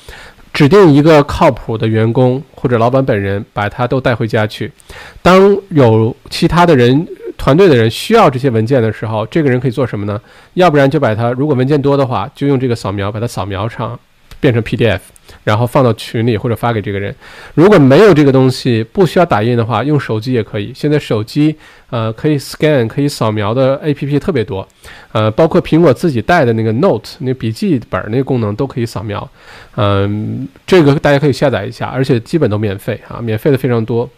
[0.55, 4.72] 指定一个靠谱的员工或者老板本人把它都带回家去。
[5.20, 7.07] 当有其他的人。
[7.37, 10.20] 团队的人需要这些文件的时候，这个人可以做什么呢？
[10.55, 13.99] 要不然就把它，如果文件多的话，就用这个扫描把它扫描上，
[14.41, 15.01] 变成 PDF，
[15.45, 17.14] 然后放到群里或者发给这个人。
[17.55, 20.72] 如果没有这个东西，不需要打印的话，用手机也可以。
[20.74, 21.55] 现在手机
[21.91, 24.66] 呃可以 scan 可以扫描的 APP 特别多，
[25.12, 29.28] 呃，包括苹果自己带的那个 Note 那笔记本那个功能都可以扫描。
[29.76, 34.09] 嗯，这个大家可以下载一下，而且基本都免费啊，免费的非常多。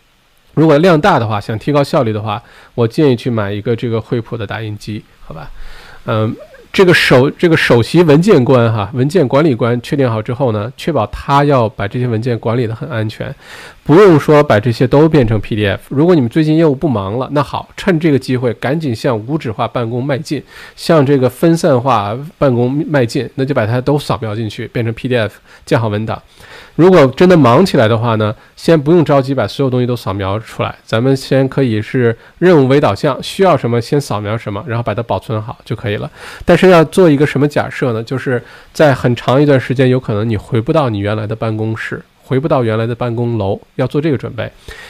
[0.55, 2.43] 如果量大的话，想提高效率的话，
[2.75, 5.51] 我建议去买一个这个惠普的打印机，好吧？
[6.07, 6.35] 嗯，
[6.73, 13.35] 这个首这个首席文件官哈，文件管理官确定好之后呢，确保他要把这些文件管理的很安全，
[13.85, 15.79] 不用说把这些都变成 PDF。
[15.89, 20.43] 如果你们最近业务不忙了，那好，趁这个机会赶紧向无纸化办公迈进，
[20.77, 25.31] 向这个分散化办公迈进，那就把它都扫描进去，变成 PDF，
[25.65, 26.21] 建好文档。
[26.79, 36.09] 如果真的忙起来的话呢，先不用着急把所有东西都扫描出来，咱们先可以是任务为导向，需要什么先扫描什么，然后把它保存好就可以了。
[36.45, 38.01] 但是要做一个什么假设呢？
[38.07, 38.41] 就是
[38.72, 44.49] 在很长一段时间，有可能你回不到你原来的办公室，回不到原来的办公楼，要做这个准备。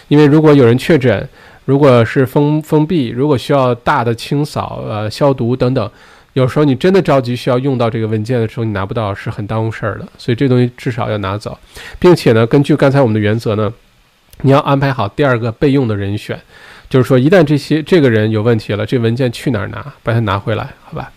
[0.09, 1.27] 因为如果有人确诊，
[1.65, 5.91] 如果是封封闭，如果需要大的清扫、呃消毒等等。
[6.39, 10.07] 有时候你真的着急需要用到这个文件的时候，你拿不到是很耽误事儿的。
[10.17, 11.59] 所以这东西至少要拿走，
[11.99, 13.73] 并且呢，根据刚才我们的原则呢，
[14.43, 16.41] 你要安排好第二个备用的人选，
[16.89, 21.11] 就是说一旦这些这个人有问题了，这文件去哪儿拿，把它拿回来，好吧？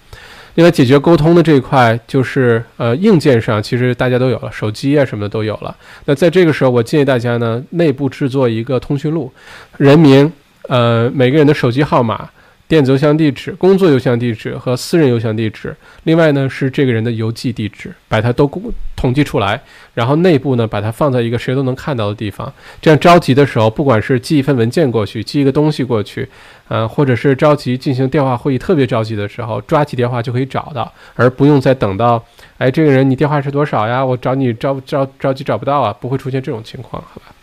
[0.56, 5.76] 另外解决沟通的这一块，就是呃硬件上其实大家都有了，手机啊什么的都有了。
[6.06, 9.32] 那在这个时候，我建议大家呢，内部制作一个通讯录，
[9.78, 10.34] 人名，
[10.68, 12.28] 呃每个人的手机号码。
[12.72, 18.50] 电子邮箱地址、工作邮箱地址和私人邮箱地址，另外呢是这个人的邮寄地址，把它都
[18.96, 19.62] 统计出来，
[19.94, 22.50] 然后内部呢把它放在一个谁都能看到的地方，
[22.82, 26.26] 这样着急的时候，不管是寄一份文件过去，寄一个东西过去，
[26.70, 32.24] 呃，或者是着急进行电话会议，特别着急的时候，抓起电话就可以找到，而不用再等到，
[32.58, 34.06] 哎，这个人你电话是多少呀？
[34.06, 37.36] 我找你着着着急找不到啊，不会出现这种情况，好吧？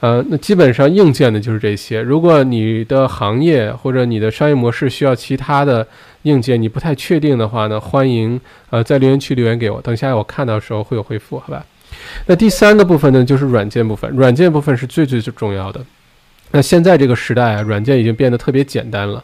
[0.00, 2.00] 呃，那基本上硬件的就是这些。
[2.00, 5.86] 如果你的行业或者你的商业模式需要其他的
[6.22, 8.40] 硬件，你不太确定的话呢，欢迎
[8.70, 11.64] 呃在留言区留言给我，等下我看到的时候会有回复，好吧？
[12.26, 14.10] 那第三个部分呢，就是软件部分。
[14.12, 15.84] 软件部分是最最最重要的。
[16.52, 19.22] 那现在这个时代啊，软件已经变得特别简单了，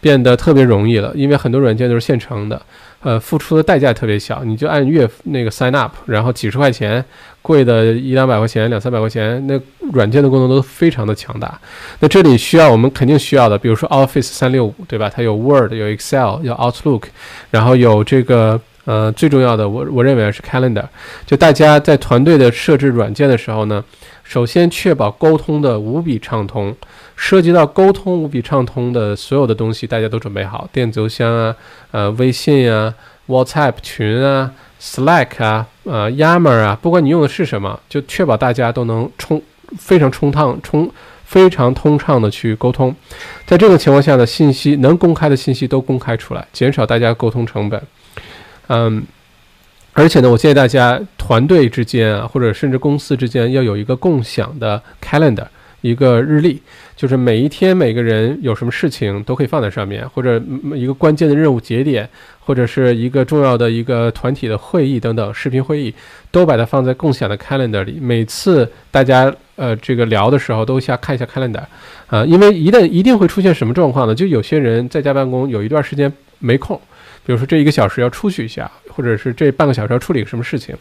[0.00, 2.60] 变得特别容易了，因为很多软件都是现成的，
[3.02, 7.04] 呃，付出的代价特别小，你就按月那个 sign up，然后几十块钱，
[7.42, 9.60] 贵的一两百块钱、两三百块钱，那
[9.92, 11.58] 软件的功能都非常的强大。
[11.98, 15.10] 那这里需要我们肯定需要的，比如说 Office 三六五，对吧？
[15.12, 17.04] 它有 Word，有 Excel，有 Outlook，
[17.50, 18.60] 然后有这个。
[18.84, 20.86] 呃，最重要的，我我认为是 Calendar。
[21.26, 23.84] 就大家在团队的设置软件的时候呢，
[24.28, 26.76] 首先确保沟通的无比畅通。
[27.16, 31.56] 涉及到沟通无比畅通的所有的东西，大家都准备好，电子邮箱啊，
[31.90, 32.94] 呃，微信啊
[33.26, 39.42] ，WhatsApp 群啊，Slack 啊，呃，Yammer 啊，不管你用的是什么，就确保大家都能充
[39.78, 40.88] 非常充畅、充
[41.24, 42.94] 非常通畅的去沟通。
[43.46, 47.82] 在这种情况下呢，信息能公开的信息都公开出来，减少大家沟通成本。
[48.68, 49.02] 嗯，
[49.98, 55.44] 而且呢，我建议大家团队之间啊，或者甚至公司之间要有一个共享的 calendar，
[55.80, 56.62] 一个日历，
[56.94, 60.40] 就是每一天每个人有什么事情都可以放在上面，或者
[60.72, 65.92] 一个关键的任务节点，或者是一个重要的一个团体的会议等等，视频会议
[66.30, 67.98] 都把它放在共享的 calendar 里。
[68.00, 71.64] 每次大家呃这个聊的时候，都下看一下 calendar，
[72.06, 74.14] 啊，因为一旦一定会出现什么状况呢？
[74.14, 76.80] 就有些人在家办公有一段时间没空。
[77.28, 80.74] 比如说这一个小时要出去一下，或者是这半个小时要处理个什么事情，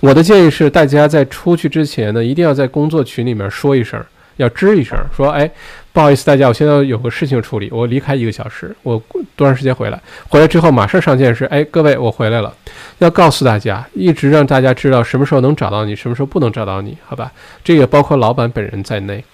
[0.00, 3.98] 我的建议是，大家在出去之前呢，一定要在工作群里面说一声，
[4.36, 5.50] 要吱一声，说，哎，
[5.94, 9.02] 不好意思，大家，我现在有个事情处理，我离开一个小时，我
[9.34, 9.98] 多长时间回来？
[10.28, 12.54] 回来之后马上上线是，哎，各位，我回来了，
[12.98, 17.32] 要告诉大家，一直让大家知道什么时候能找到你，什么时候不能找到你，好吧？
[17.64, 19.24] 这也包括老板本人在内。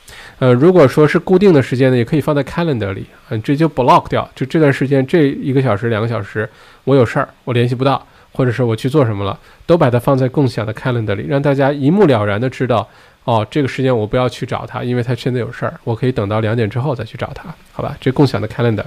[0.40, 6.48] 呃，如果说是固定的时间呢，也可以放在 calendar 里，嗯，这就 block 掉，就这段时间这一个小时、两个小时，
[6.84, 12.88] 我有事儿，我联系不到，或者是我去做什么了，都把它放在共享的 calendar 里，让大家一目了然的知道，
[13.24, 17.94] 哦，这个时间我不要去找他，因为他现在有事儿，我可以等到两点之后再去找他，好吧？
[18.00, 18.84] 这共享的 calendar，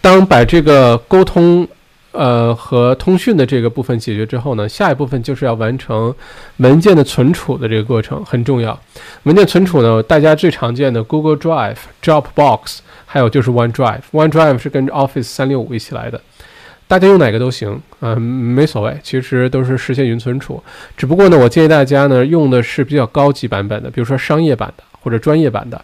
[0.00, 1.66] 当把这个沟通。
[2.12, 6.12] 呃，和通讯的这个部分解决之后呢，下一部分就是要完成
[6.56, 8.78] 文件的存储的这个过程，很重要。
[9.24, 14.00] 文件存储呢，大家最常见的 Google Drive、Dropbox，还有就是 OneDrive。
[14.12, 16.20] OneDrive 是跟着 Office 三六五一起来的，
[16.86, 20.62] 大家用哪个都行，嗯，没所谓，其实都是实现云存储。
[20.96, 24.84] 只不过呢，我建议大家呢用的是比较高级版本的，比如说商业版的。
[25.08, 25.82] 或者专业版的，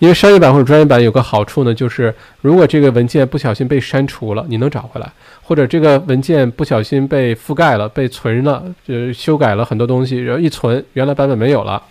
[0.00, 5.06] 因为商业版或者专业版有个好处呢，就是如果这个文件不小心被删除了，你能找回来；
[5.42, 11.82] 或者这个文件不小心被覆盖了、被存了，就修改了很多东西，然后一存，原来版本没有了。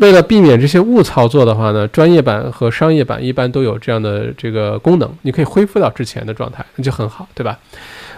[0.00, 7.56] 为了避免这些误操作的话呢，专业版和商业版一般都有这样的这个功能，你可以恢复到之前的状态，那就很好，对吧？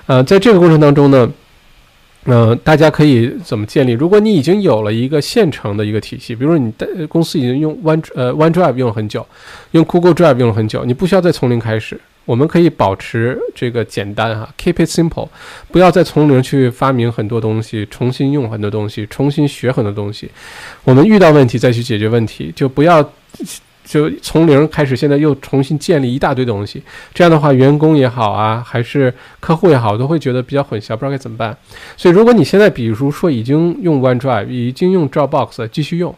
[0.07, 1.31] 呃，在这个过程当中呢。
[2.27, 3.93] 嗯，大家可以怎么建立？
[3.93, 9.27] 如果你已经有了一个现成的一个体系，比如说你的公司已经用 One 呃 OneDrive 用了很久，
[9.73, 12.01] 用 Google Drive 用了很久，你不需要再从零开始。
[12.25, 15.29] 我们可以保持这个简单哈，keep it simple，
[15.71, 20.31] 不要再从零去发明很多东西，重新用很多东西，重新学很多东西。
[20.85, 23.07] 我们遇到问题再去解决问题，就不要。
[23.85, 26.83] 就从零开始，现在又重新建立一大堆东西，
[27.13, 31.55] 这样的话，员工也好啊，还是客户也好，都会觉得比较混淆，不知道该怎么办。
[31.97, 36.15] 所以，如果你现在比如说已经用 OneDrive，已经用 Dropbox 继续用，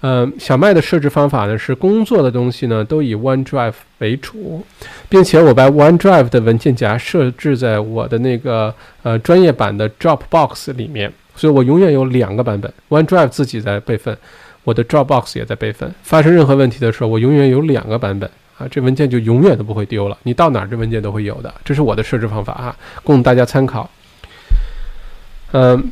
[0.00, 4.64] 嗯，小麦的设置方法呢是工作的东西呢都以 OneDrive 为主，
[5.10, 14.16] 并且我把 OneDrive 的文件夹设置在我的那个呃专业版的 Dropbox 里面，所以我永远有两个版本，OneDrive 自己在备份。
[14.64, 20.18] 我的 Dropbox 也在备份，发生任何问题的时候，我永远有两个版本啊，这文件就永远都不会丢了。
[20.24, 21.52] 你到哪儿，这文件都会有的。
[21.64, 23.90] 这是我的设置方法啊，供大家参考。
[25.52, 25.90] 嗯，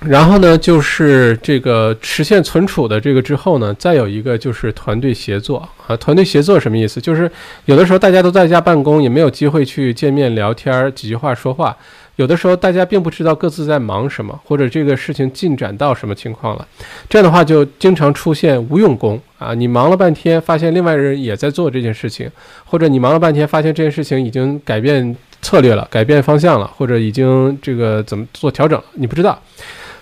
[0.00, 5.96] 然后呢，就是这个实现存储的这个之后呢，再有一个就是团队协作啊。
[5.96, 7.00] 团队协作什么意思？
[7.00, 7.30] 就是
[7.64, 11.76] 有的时候大家都在家办公，也没有机会去见面聊天，几句话说话。
[12.16, 16.66] 有的时候大家并不知道各自在忙什么，或者这个事情进展到什么情况了，
[17.08, 19.52] 这样的话就经常出现无用功啊！
[19.54, 22.30] 你忙了半天，发现另外人也在做这件事情，
[22.64, 29.38] 或者你忙了半天，发现这件事情已经改变策略了，改变方向了，或者已经这个怎么做调整，你不知道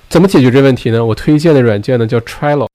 [0.09, 1.05] 怎么解决这问题呢？
[1.05, 2.69] 我推荐的软件呢叫 Trello。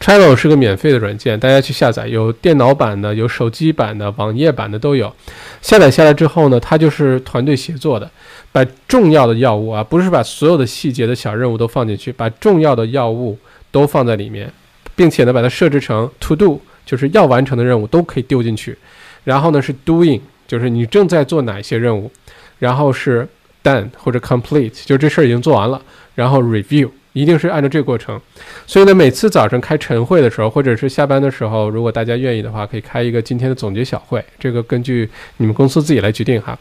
[0.00, 5.14] Trello 是个免费的软件，大家去下载，有电脑版的，有手机版的，网页版的都有。
[5.62, 8.10] 下载下来之后呢，它就是团队协作的，
[8.50, 13.38] 把重要的要务啊，不是把所有的细节的小任务都放进去，把重要的要务
[13.70, 14.50] 都放在里面，
[14.96, 18.76] 并且呢，把它设置成 To Do，就是要完成的任务都可以丢进去。
[19.24, 22.10] 然后呢是 Doing，就是你正在做哪些任务。
[22.58, 23.26] 然后是
[23.64, 25.80] Done 或者 Complete，就这事儿已经做完了。
[26.14, 26.90] 然后 Review。
[27.12, 28.20] 一定是按照这个过程。
[28.66, 34.24] 所以呢，每次早晨开晨会的时候，或者是下班的时候，如果大家愿意的话，可以开一个今天的总结小会。
[34.38, 35.08] 这个根据
[35.38, 36.58] 你们公司自己来决定哈。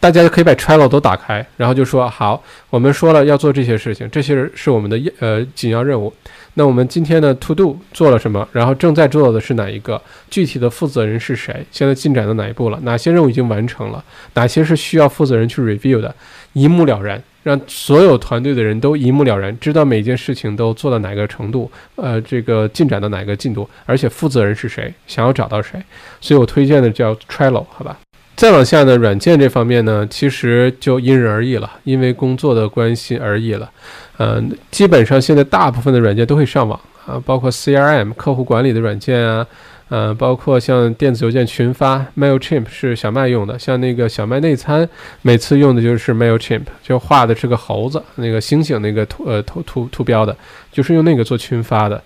[0.00, 2.40] 大家就可以把 Trello 都打开，然后就说好，
[2.70, 6.12] 我们说了要做这些事情，这些是我们的呃紧要任务。
[6.54, 8.48] 那我们今天的 To Do 做了什么？
[8.52, 10.00] 然后正在做的是哪一个？
[10.30, 11.66] 具体的负责人是谁？
[11.72, 12.78] 现在进展到哪一步了？
[12.82, 14.04] 哪些任务已经完成了？
[14.34, 16.14] 哪些是需要负责人去 review 的？
[16.52, 25.82] 一目了然，让所有团队的人都一目了然，知道每件事情都做到哪个程度，呃，这个进展到哪个进度，而且负责人是谁，想要找到谁。
[26.20, 27.98] 所以我推荐的叫 Trello，好吧？
[28.36, 33.70] 再往下呢，软件这方面呢，其实就因人而异了，因为工作的关系而异了。
[34.18, 39.46] 嗯，基本上现在大部分的软件都会上网啊，包括 CRM 客户管理的软件啊，
[39.88, 44.88] 呃，包括像电子邮件群发，Mailchimp 是小麦用的，像那个小麦内参，
[45.22, 50.36] 每次用的就是 Mailchimp，就画的是个猴子，那个星星那个图呃图图图标的，
[50.70, 52.02] 就是用那个做群发的，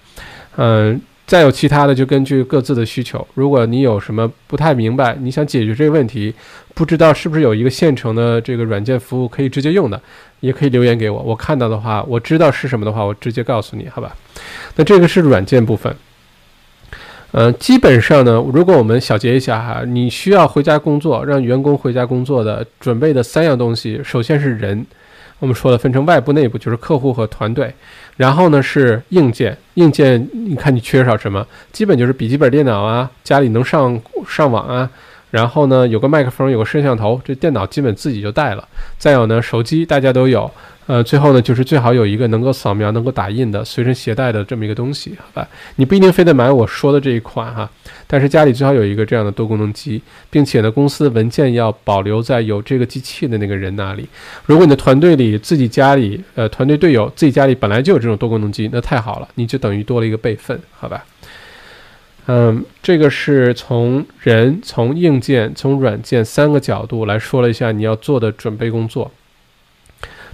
[0.57, 1.01] 嗯。
[1.24, 3.26] 再有其他的，就根据各自的需求。
[3.33, 6.35] 如果你有什么不太明白，你想解决这个问题，
[6.74, 9.99] 不知道是不是有一个现成的这个软件服务可以直接用的，
[10.41, 11.22] 也可以留言给我。
[11.22, 14.14] 我看到的话，我知道是什么的话，我直接告诉你，好吧？
[14.76, 15.97] 那这个是软件部分。
[17.33, 24.87] 嗯，基本上呢，如果我们小结一下哈，你需要回家工作，让员工回家工作的准备的三样东西，首先是人。
[25.39, 27.74] 我们说了，分成外部、内部，就是客户和团队。
[28.16, 31.45] 然后呢是硬件，硬件你看你缺少什么？
[31.72, 34.89] 基本就是笔记本电脑啊，家里能上上网啊。
[35.33, 38.68] 然后呢有个麦克风，有个摄像头，这电脑基本自己就带了。
[38.99, 40.49] 再有呢手机大家都有。
[40.87, 45.49] 呃，最后呢，就是最好有一个能够扫描、能够打印的随身携带的这么一个东西，好吧？
[45.76, 47.70] 你不一定非得买我说的这一款哈，
[48.09, 54.09] 但是家里最好有一个这样的多功能机，并且呢，公司文件要保留在有这个机器的那个人那里。
[54.45, 61.05] 如果你的团队里自己家里，呃，团队队友自己家里本来就有这种多功能机，那太好了，你就等于多了一个备份，好吧？
[62.27, 69.11] 嗯，这个是从人、从硬件、从软件三个角度来说了一下你要做的准备工作。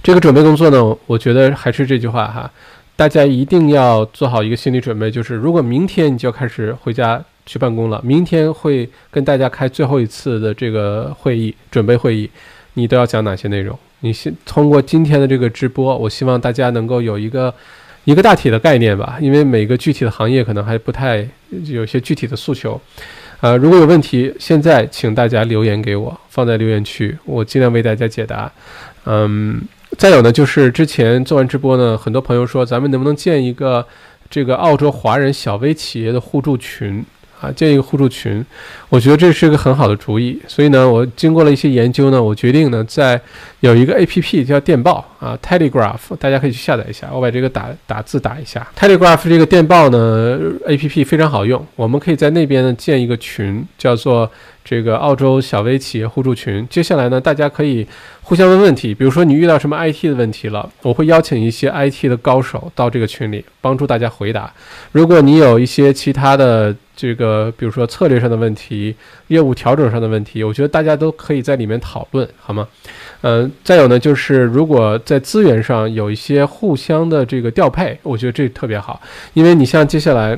[0.03, 2.51] 这个准备工作呢，我觉得还是这句话哈，
[2.95, 12.29] 大家一定要做好一个心理准备，就是如果明天你就开始回家去办公了，明天会跟大家开最后一次的这个会议，准备会议，
[12.75, 13.77] 你都要讲哪些内容？
[14.01, 17.53] 你先通过今天的这个直播，我希望大家能够有一个
[18.09, 21.27] 一个大体的概念吧，因为每个具体的行业可能还不太
[21.65, 22.81] 有些具体的诉求，
[23.39, 28.51] 呃，如果有问题，现在请大家留言给我，放在留言区，我尽量为大家解答，
[29.05, 29.61] 嗯。
[29.97, 33.85] 再有呢，就是之前做完直播呢，很多朋友说，咱们能不能建一个
[34.29, 37.03] 这个澳洲华人小微企业的互助群？
[37.39, 38.45] 啊，建一个互助群，
[38.89, 40.39] 我觉得这是一个很好的主意。
[40.47, 43.19] 所以呢，我经过了一些研究呢，我决定呢，在
[43.61, 47.09] 有一个 A P P 叫电报啊，Telegraph，大家可以去下载一下。
[47.13, 54.29] 我把这个打打字打一下，Telegraph 这个电报呢 A P P 非常好用，我们可以在那边呢建一个群，叫做
[54.65, 56.67] 这个澳洲小微企业互助群。
[56.69, 57.87] 接下来呢，大家可以
[58.21, 64.51] 互相问问题，比如说你遇到什么 I T 的问题了，我会邀请一些 I T 的高手到这个群里帮助大家回答。
[64.91, 68.93] 如果你有一些其他的，这个比如说策略上的问题、
[69.27, 72.67] 业务调整上的问题，我觉得大家都可以在里面讨论，好吗？
[73.21, 79.01] 嗯，再有呢，就是如果在资源上有一些互相的这个调配，我觉得这特别好，
[79.33, 80.37] 因为你像接下来。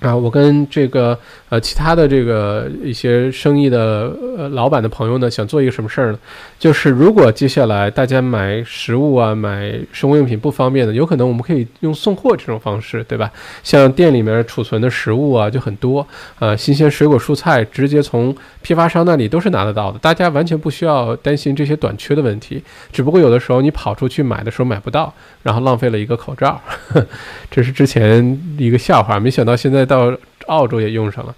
[0.00, 1.18] 啊，我跟这个
[1.50, 6.18] 呃其他的这个一些生意的呃老板的朋友呢，想做一个什么事儿呢？
[6.58, 13.30] 就是如果接下来大家买食物啊、买生活用品不方便的，有可能我们可以用送货这种方式，对吧？
[13.62, 16.06] 像店里面储存的食物啊就很多，
[16.38, 22.62] 呃，新鲜水果蔬菜直接从批发商那里都是拿得到的，大家完全不需要担心这些短缺的问题。
[22.90, 26.60] 只不过有的时候你跑出去买的时候买不到，然后浪费了一个口罩，
[27.50, 29.80] 这是之前一个笑话，没想到现在。
[29.90, 30.16] 到
[30.50, 31.34] 澳洲也用上了，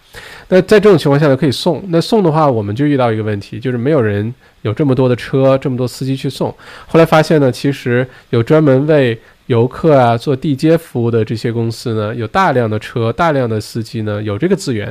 [0.49, 1.85] 那在这种情况下呢，可以送。
[1.89, 6.49] 那送的话，我们就遇到一个问题，就是没有人有这么多的车，这么多司机去送。
[6.87, 14.91] 后来发现呢，其实有专门为游客啊做地接服务的这些公司呢，有大量的车，大量的司机呢，有这个资源。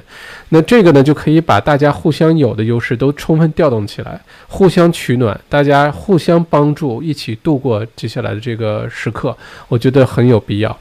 [0.50, 9.36] 那这个呢，就可以把大家互相有的优势都充分调动起来，互相取暖，大家互相帮助，一起度过接下来的这个时刻。
[9.68, 10.78] 我觉得很有必要。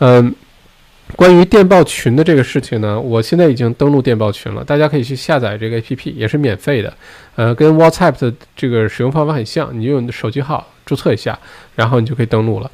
[0.00, 0.34] 嗯。
[1.14, 6.92] 关于电报群的这个事情呢，我现在已经登录电报群了，大家可以去下载这个 APP，也是免费的。
[7.36, 11.38] 呃，跟 WhatsApp 的这个使用方法很像，你用你的手机号注册一下，
[11.76, 12.70] 然后你就可以登录了。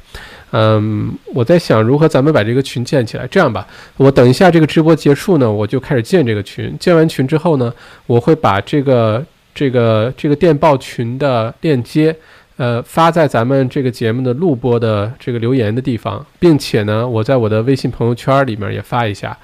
[0.51, 3.27] 嗯，我在想如何咱们把这个群建起来。
[3.27, 3.67] 这样吧，
[3.97, 6.75] 我等一下这个直播结束呢，我就开始建这个群。
[6.79, 7.71] 建完群之后呢，
[8.07, 9.23] 我会把这个
[9.53, 12.15] 这个这个电报群的链接。
[12.57, 19.35] 呃，发在咱们这个节目的录播的这个留言的地方，并且呢，我在我的微信朋友圈里面也发一下。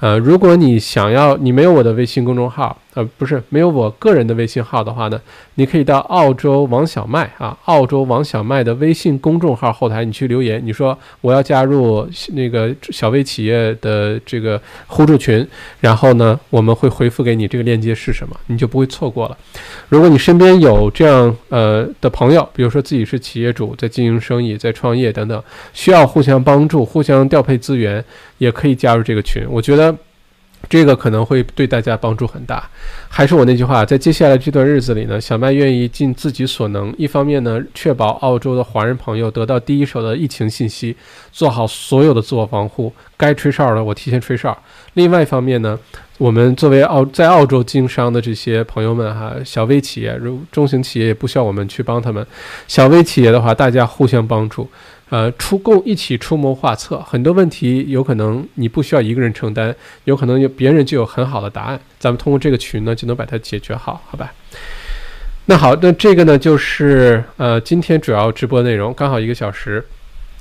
[0.00, 5.20] 呃，如果你想要，你没有我的微信公众号，呃，不是没有我个人的微信号的话呢，
[5.56, 15.46] 你可以到澳洲王小麦啊，澳洲王小麦的微信公众号后台，你去留言，你说我要加入那个小微企业的这个互助群，
[15.80, 19.36] 然后呢，我们会回复给你这个链接是什么，你就不会错过了。
[19.88, 25.42] 如果你身边有这样呃的朋友，比如说自己是企业主，在经营生意，在创业等等，
[25.72, 28.04] 需要互相帮助、互相调配资源，
[28.38, 29.44] 也可以加入这个群。
[29.50, 29.92] 我觉得。
[30.68, 32.68] 这个可能会对大家帮助很大。
[33.08, 40.96] 还是我那句话，在接下来这段日子里呢，小麦愿意尽自己所能，一方面呢，确保澳洲的华人朋友得到第一手的疫情信息，
[41.30, 44.52] 做好所有的自我防护，该吹哨的我提前吹哨；
[44.94, 45.78] 另外一方面呢，
[46.18, 52.26] 我们作为澳在澳洲经商的这些朋友们哈，小微企业如中型企业也不需要我们去帮他们，
[52.66, 54.68] 小微企业的话，大家互相帮助。
[55.10, 59.72] 呃，出共一起出谋划策，很多问题有可能你不需要一个人承担，
[60.04, 61.78] 有可能有别人就有很好的答案。
[62.00, 64.32] 咱们通过这个群呢，就能把它解决好，好吧？
[65.44, 69.84] 那好，那这个呢，就是呃今天主要直播内容，刚好一个小时。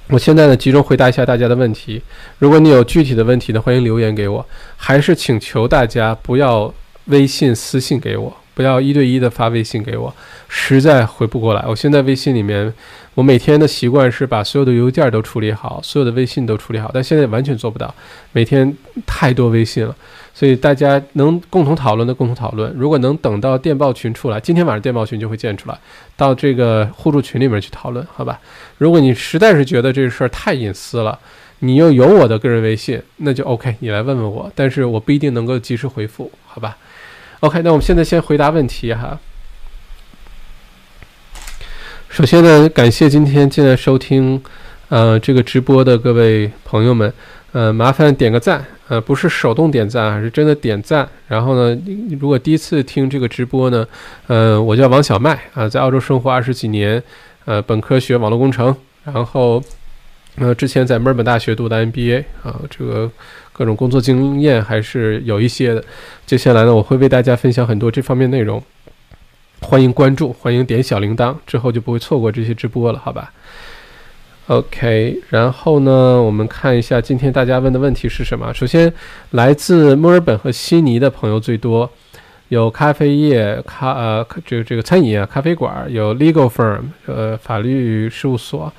[0.08, 2.02] 我现在呢，集中回答一下大家的问题。
[2.40, 4.46] 如果你有具体的问题呢，欢迎留言给我。
[4.78, 6.74] 还是请求大家不要
[7.06, 10.16] 微信私信给我，不要一对一的发微信给我，
[10.48, 11.64] 实在回不过来。
[11.68, 12.74] 我现在微信里面。
[13.16, 17.94] 我每天的习惯是把所有的邮件都处理好，所有的微信都处理好，但现在完全做不到。
[18.32, 19.96] 每天太多微信了，
[20.34, 22.74] 所以大家能共同讨论的共同讨论。
[22.76, 25.78] 如果能等到电报群出来，今天晚上电报群就会建出来，
[26.18, 28.40] 到这个互助群里面去讨论，好吧？
[28.80, 31.20] 如果你实在是觉得这事儿太隐私了，
[31.60, 36.76] 你又有我的个人微信，那就 OK，你来问问我，但是我不一定能够及时回复，好吧
[37.42, 39.20] ？OK，那我们现在先回答问题哈。
[42.14, 44.40] 首先呢，感谢今天进来收听，
[44.90, 47.12] 呃，这个直播的各位朋友们，
[47.54, 51.10] 呃，麻烦点个赞，呃，不是手动点赞，是真的点赞。
[51.28, 51.76] 然后呢，
[52.20, 53.88] 如果第一次听这个直播呢，
[54.28, 57.02] 呃，我叫王小麦啊，在澳洲生活二十几年，
[57.46, 59.60] 呃，本科学网络工程，然后
[60.36, 63.10] 呃，之前在墨尔本大学读的 MBA 啊，这个
[63.52, 65.84] 各种工作经验还是有一些的。
[66.28, 68.62] 接下来呢，我会为大家分享很多这方面内容。
[69.74, 73.34] 欢迎关注，欢迎点小铃铛，之后就不会错过这些直播了，好吧
[74.46, 78.54] ？OK，然后呢，我们看一下今天大家问的问题是什么。
[78.54, 78.94] 首先，
[79.32, 81.90] 来自墨尔本和悉尼的朋友最多，
[82.50, 88.72] 有咖啡业、咖呃这个这个餐饮啊、咖啡馆，有 legal firm 呃法律事务所，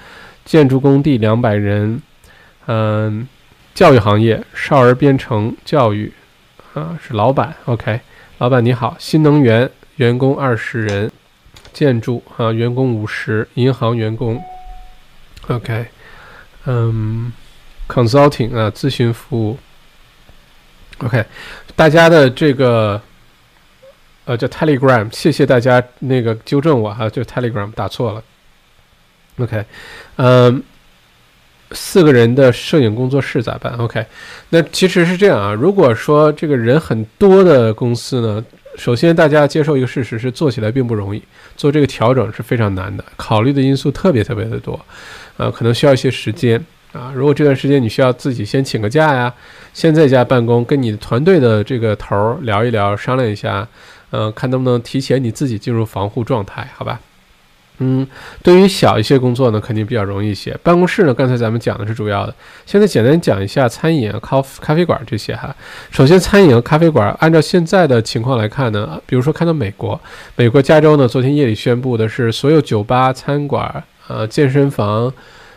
[0.44, 2.00] 建筑工地两百人，
[2.66, 3.26] 嗯，
[3.74, 6.12] 教育行业，少儿编程教育
[6.72, 7.98] 啊是老板，OK，
[8.38, 9.68] 老板你好，新能源。
[9.96, 11.10] 员工二十人，
[11.72, 14.42] 建筑啊，员工五十，银行员工
[15.48, 15.86] ，OK，
[16.66, 17.32] 嗯
[17.88, 19.58] ，consulting 啊，咨询服务
[20.98, 21.24] ，OK，
[21.76, 23.00] 大家的这个
[24.24, 28.22] 呃叫 Telegram，谢谢大家那个纠正我哈，就 Telegram 打错了
[29.38, 29.64] ，OK，
[30.16, 30.62] 嗯，
[31.72, 34.04] 四个人的摄影工作室咋办？OK，
[34.50, 38.44] 那其实是这样啊，如果说这个人很多的公司呢？
[38.76, 41.22] 首先，大家接受一个事实是做起来并不容易，
[41.56, 44.84] 做这个调整是非常难的，考虑的因素特别特别的多，
[45.36, 46.60] 呃，可能需要一些时间
[46.92, 47.12] 啊。
[47.14, 49.32] 如果这段时间你需要自己先请个假呀，
[49.72, 53.64] 先在家办公，跟你团队的这个头儿聊一聊，商量一下，
[54.10, 57.00] 嗯，看能不能提前你自己进入防护状态，好吧？
[57.78, 58.06] 嗯，
[58.42, 60.56] 对于小一些工作呢，肯定比较容易一些。
[60.62, 62.34] 办公室呢，刚才咱们讲的是主要的。
[62.64, 65.54] 现在简单讲一下餐饮、咖咖啡馆这些哈。
[65.90, 70.00] 首先，餐饮和咖啡馆，按照现在的情况来看呢，比如说看到美国，
[70.36, 75.12] 美国加州呢，昨天夜里宣布的是，所有酒吧、餐馆、呃健身房，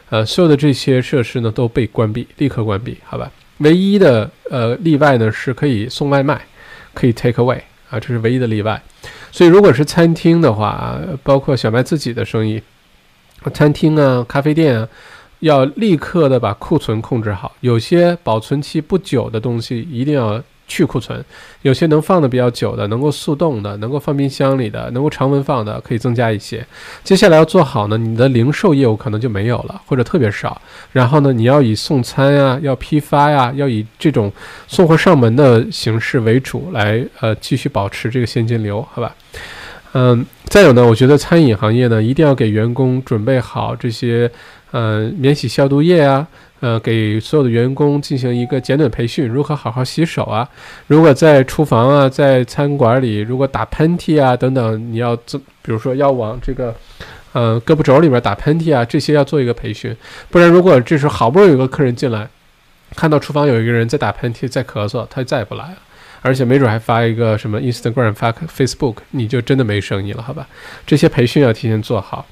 [0.10, 3.32] 呃所有的这些设施呢都被关闭，立刻关闭，好吧？
[3.60, 6.42] 唯一的呃例外呢是可以送外卖，
[6.94, 7.60] 可以 take away
[7.90, 8.82] 啊，这是唯一的例外。
[9.32, 12.62] 所以，如果是餐厅的话，包括小麦自己的生意，
[13.54, 14.88] 餐厅啊、咖啡店啊，
[15.40, 17.56] 要立刻的把库存控制好。
[17.62, 20.44] 有些保存期不久的东西，一定要。
[20.68, 21.24] 去库存，
[21.62, 26.66] 有些能放的比较久的，能够速冻的，能够放冰箱里的，能够常温放的，可以增加一些。
[27.04, 30.62] 接下来要做好呢，你的零售业务可能就没有了，或者特别少。
[30.92, 34.32] 然后呢，你要以送餐呀，要批发呀，要以这种
[34.68, 39.16] 送货上门的形式为主，来呃继续保持这个现金流，好吧？
[40.00, 44.30] 嗯，再有呢，我觉得餐饮行业呢，一定要给员工准备好这些
[44.70, 46.28] 呃免洗消毒液啊。
[46.60, 50.48] 呃，给所有的员工进行一个简短培训，如何好好洗手啊？
[50.86, 56.76] 如果在厨房啊，在餐馆里，如果打喷嚏啊等等，你要做，比如说要往这个，
[57.34, 59.96] 呃，胳膊肘里边打喷嚏啊，这些要做一个培训。
[60.30, 62.28] 不然，如果这时候好不容易有个客人进来，
[62.96, 65.78] 看到厨房有一个人在打喷嚏、在咳嗽，他再也不来了。
[66.28, 70.46] 而且没准还发一个什么 Instagram、发 Facebook，你就真的没生意了，好吧？
[70.86, 72.26] 这些培训要提前做好。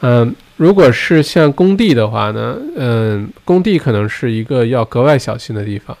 [0.00, 5.96] 嗯，如果是像工地的话呢，嗯，工地可能是一个要格外小心的地方。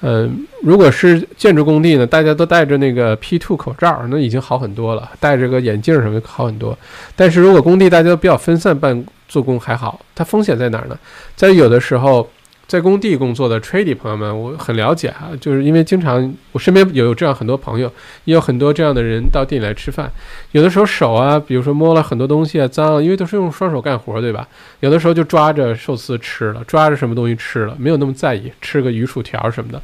[0.00, 6.76] 嗯，如果是建筑工地呢，大家都戴着那个 P2 口罩，那已经好很多了，戴着个眼镜什么好很多。
[7.14, 10.98] 但是如果工地大家都比较分散办做工还好，它风险在哪儿呢？
[11.36, 12.28] 在有的时候。
[12.66, 17.92] 在工地工作的 trady 朋友们，我很了解哈，就是因为经常我身边有这样很多朋友，
[18.24, 20.10] 也有很多这样的人到店里来吃饭。
[20.52, 24.48] 有的时候手啊，比如说摸了很多东西啊，脏了，因为都是用双手干活，对吧？
[24.80, 29.80] 有的时候就抓着寿司吃了，抓着什么东西吃了，没有那么在意，吃个鱼薯条什么的。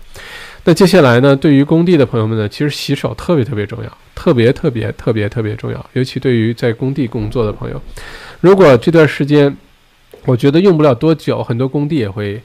[0.65, 7.81] 那接下来呢，对于工地的朋友们呢，其实洗手特别特别重要，特别特别特别特别重要，尤其对于在工地工作的朋友，
[8.41, 9.55] 如果这段时间，
[10.25, 12.41] 我觉得用不了多久，很多工地也会。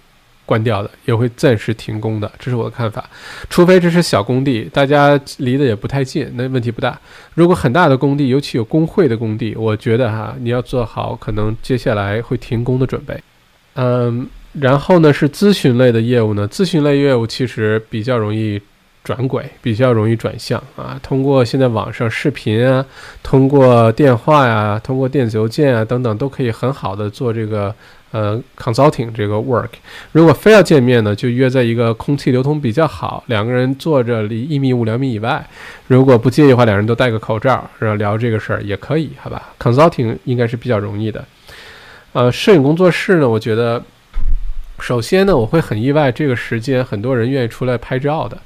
[0.46, 3.10] 关掉的也会暂时停工的，这是我的看法。
[3.50, 7.00] 除非这是小工地，大家离得也不太近，那问题不大。
[7.34, 13.20] 如果很大的工地，尤其有工会的工地，我觉得哈，你要做好可能接下来会停工的准备。
[13.74, 18.62] 嗯，然后呢是咨询类的业务呢，咨询类业务其实比较容易
[19.06, 21.00] 转轨，比较容易转向啊。
[21.02, 22.86] 通过现在网上视频啊，
[23.24, 27.74] 通过电话呀，通过电子邮件啊等等，都可以很好的做这个。
[28.12, 29.68] 呃，consulting 这个 work，
[30.14, 35.46] 如果非要见面呢，就约在一个空气流通比较好，两个人坐着离一米五两米以外。
[35.88, 41.26] 如果不介意的话，两人都戴个口罩，然后聊这个事儿也可以，好吧？consulting 应该是比较容易的。
[42.14, 43.84] 呃，摄影工作室呢，我觉得，
[44.80, 48.38] 首先呢，我会很意外，这个时间很多人愿意出来拍照的。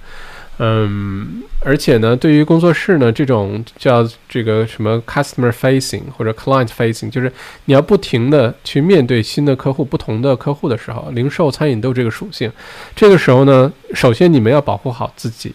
[0.61, 7.31] 嗯，而且呢，对于工作室呢，这种叫这个什么 customer facing 或者 client facing，就是
[7.63, 12.51] 你要不停的去面对新的客户、不同的客户的时候，零售、餐饮都有这个属性。
[12.93, 15.53] 这个时候呢，首先你们要保护好自己，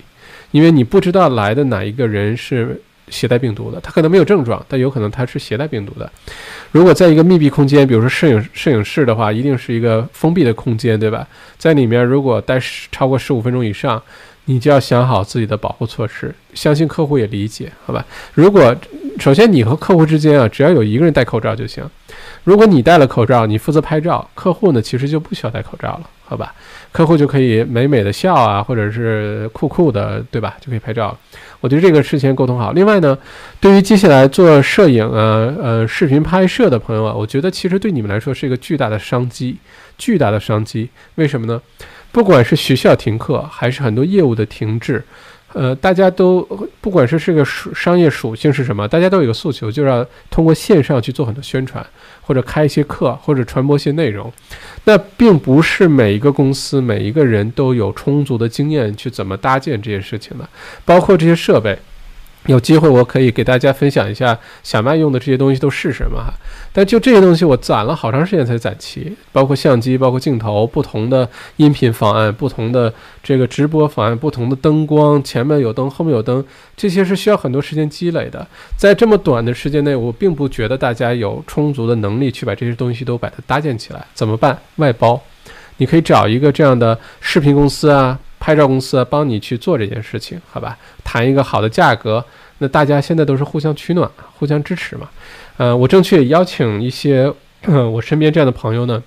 [0.52, 2.80] 因为你不知道来的哪一个人是
[3.10, 6.10] 携带病毒的，他可能没有症状，但有可能他是携带病毒的。
[6.72, 11.28] 如果在一个密闭空间，比如说摄影摄影室的话，一定是一个封闭的空间，对吧？
[11.58, 12.58] 在里面如果待
[12.90, 14.02] 超过十五分钟以上。
[14.46, 18.04] 你就要想好自己的保护措施，相信客户也理解，好吧？
[18.34, 18.74] 如果
[19.18, 21.82] 首先你和客户之间啊，只要有一个人戴口罩就行。
[22.44, 26.54] 如果你戴了口罩，你负责拍照，客户呢其实就不需要戴口罩了，好吧？
[26.92, 30.56] 客户就可以美美的笑啊，或者是酷酷的，对吧？
[30.60, 31.16] 就可以拍照。
[31.60, 32.72] 我觉得这个事情沟通好。
[32.72, 33.16] 另外呢，
[33.58, 39.56] 对于接下来做摄影啊、呃视频拍摄的朋友啊，我觉得其实对你们来说是一个巨大的商机，
[39.96, 40.90] 巨大的商机。
[41.14, 41.60] 为什么呢？
[42.14, 45.02] 不管是学校停课，还是很多业务的停滞，
[45.52, 46.42] 呃，大家都
[46.80, 51.84] 不管是这个属商业属性是什么，大家都有个诉求，就是要通过线上去做很多宣传，
[52.20, 54.32] 或者开一些课，或者传播一些内容。
[54.84, 60.48] 那并不是每一个公司、每一个人都有充足的经验去怎么搭建这些事情的，
[60.84, 61.76] 包括这些设备。
[62.46, 66.34] 有机会我可以给大家分享一下小麦用的这些东西都是什么哈，
[66.74, 71.26] 但就这些东西我攒了好长时间才攒齐，包括相机、包括镜头、不同的
[71.56, 72.92] 音频方案、不同的
[73.22, 76.44] 这个直播方案、不同的灯光，前面有灯，后面有灯，
[76.76, 78.46] 这些是需要很多时间积累的。
[78.76, 84.58] 在这么短的时间内，我并不觉得大家有充足的能力去把这些东西都把它搭建起来，怎么办？
[84.76, 85.18] 外包，
[85.78, 88.18] 你可以找一个这样的视频公司啊。
[88.44, 90.76] 拍照公司帮你去做这件事情，好吧？
[91.02, 92.22] 谈一个好的价格，
[92.58, 95.08] 那大家现在都是互相取暖、互相支持嘛。
[95.56, 97.32] 呃，我正确邀请一些
[97.66, 99.02] 我身边这样的朋友呢，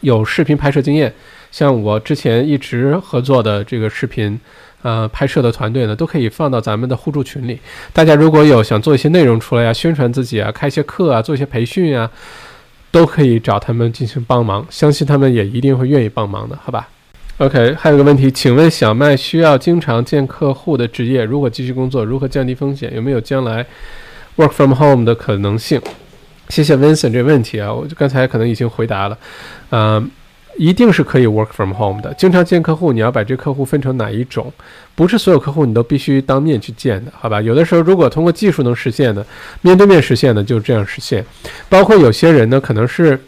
[0.00, 1.12] 有视频拍摄经验，
[1.52, 4.40] 像我之前一直合作的这个视频
[4.80, 7.60] 呃拍摄的团队呢，都可以放到咱们的互助群里。
[7.92, 12.10] 大家如果有想做一些内容出来呀，宣传自己啊，开一些课啊，做一些培训啊，
[12.90, 16.88] 都可以找他们进行帮忙，相信他们也一定会愿意帮忙的，好吧
[17.38, 22.94] ？OK，还有个问题，请问小麦需要经常见客户的职业，如果继续工作，如何降低风险？
[22.94, 23.66] 有没有将来
[24.36, 25.80] work from home 的可能性？
[26.48, 29.18] 谢谢 Vincent 这个问题啊，我就刚才可能已经回答了，
[29.70, 30.08] 嗯，
[30.56, 32.14] 一定是可以 work from home 的。
[32.14, 34.52] 经常见客户，你要把这客户分成哪一种？
[34.94, 37.40] 不是所有客户你都必须当面去见的，好吧？
[37.42, 39.26] 有的时候如果通过技术能实现的，
[39.60, 41.24] 面对面实现的，就这样实现。
[41.68, 43.18] 包括有些人呢，可能是。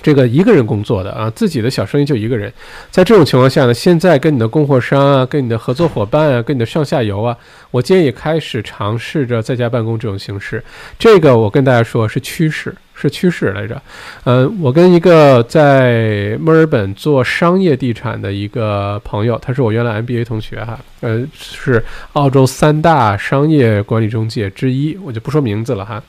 [0.00, 2.52] 这个一个人工作的啊，自己的小生意就一个人，
[2.90, 7.36] 在这种情况下呢，现在跟你的供货商啊，跟你的合作伙伴啊，跟你的上下游啊，
[7.70, 10.62] 我建议开始尝试着在家办公这种形式。
[10.98, 13.80] 这个我跟大家说是趋势，是趋势来着。
[14.24, 21.84] 嗯，我跟一个在墨尔本做商业地产的一个朋友，他是我原来 MBA 同学哈，呃，是
[22.14, 26.02] 澳洲三大商业管理中介之一，我就不说名字了哈。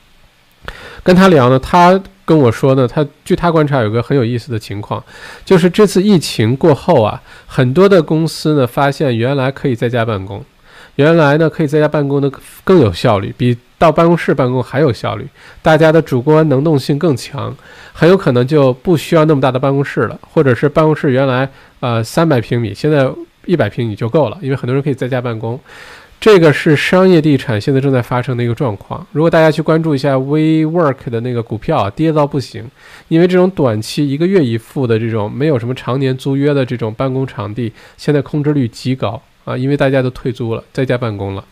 [1.04, 5.04] 跟他聊呢，他跟我说呢，他据他观察有个很有意思的情况，
[5.44, 10.44] 就是这次疫情过后啊，很多的公司呢发现原来可以在家办公，
[10.96, 12.32] 原来呢可以在家办公的
[12.64, 15.28] 更有效率，比到办公室办公还有效率，
[15.62, 17.54] 大家的主观能动性更强，
[17.92, 21.50] 很有可能就不需要那么大的办公室了，或者是办公室原来
[21.82, 23.10] 呃三百平米，现在
[23.46, 25.60] 一百平米就够了，因为很多人可以在家办公。
[26.24, 29.06] 这个是商业地产现在正在发生的一个状况。
[29.12, 32.64] 如果大家去关注一下 WeWork 的那个股票，跌到不行，
[33.10, 41.44] 因为这种短期一个月一付的这种没有什么常年租约的这种办公场地，现在空置率极高啊，因为大家都退租了，在家办公了。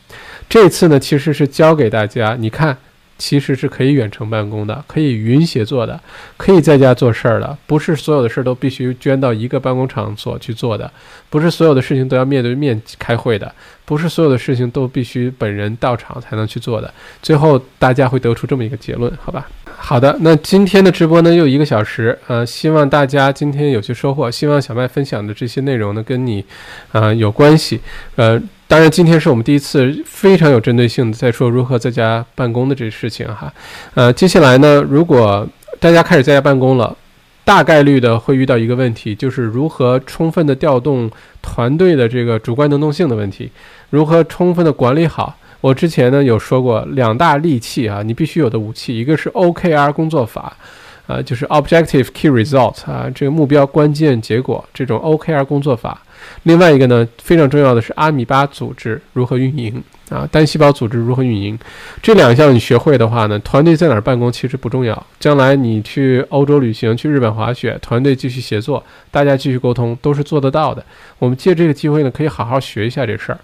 [0.47, 2.77] 这次呢，其实是教给大家，你看。
[3.17, 6.01] 其实是可以远程办公的，可以云协作的，
[6.37, 10.91] 可以在家做事儿的，不是所有的事儿都必须捐到一个办公场所去做的，
[11.31, 13.51] 不是所有的事情都要面对面开会的，
[13.85, 16.93] 不是所有的事情都必须本人到场才能去做的。
[17.23, 19.49] 最后大家会得出这么一个结论，好吧？
[19.77, 26.45] 好的，那今天的直播呢又一个小时，呃，希望大家今天有些收获，希望小麦分享的这些内容呢跟你，
[26.91, 27.79] 呃，有关系，
[28.17, 28.39] 呃。
[28.67, 33.53] 当然，今天是我们第一次非常有针对性的在说如何在家办公的这事情哈。
[33.95, 35.45] 呃，接下来呢，如果
[35.77, 36.95] 大家开始在家办公了，
[37.51, 43.51] 大概率的会遇到一个问题，就是如何充分的调动团队的这个主观能动性的问题，
[43.89, 45.37] 如何充分的管理好。
[45.59, 50.55] 我之前呢有说过两大利器啊，你必须有的武器，一个是 OKR 工作法。
[51.07, 56.01] 呃，就是 Objective Key Result 啊，这个目标关键结果这种 OKR 工作法。
[56.43, 61.57] 另外一个呢，非常重要的是阿米巴组织如何运营啊，单细胞组织如何运营。
[62.01, 65.05] 这两项你学会的话呢，团队在哪儿办公其实不重要。
[65.19, 70.83] 将来你去欧洲旅行，去日本滑雪，团队继续协作，大家继续沟通，都是做得到的。
[71.19, 73.39] 我们借这个机会呢，可以好好学一下这事儿。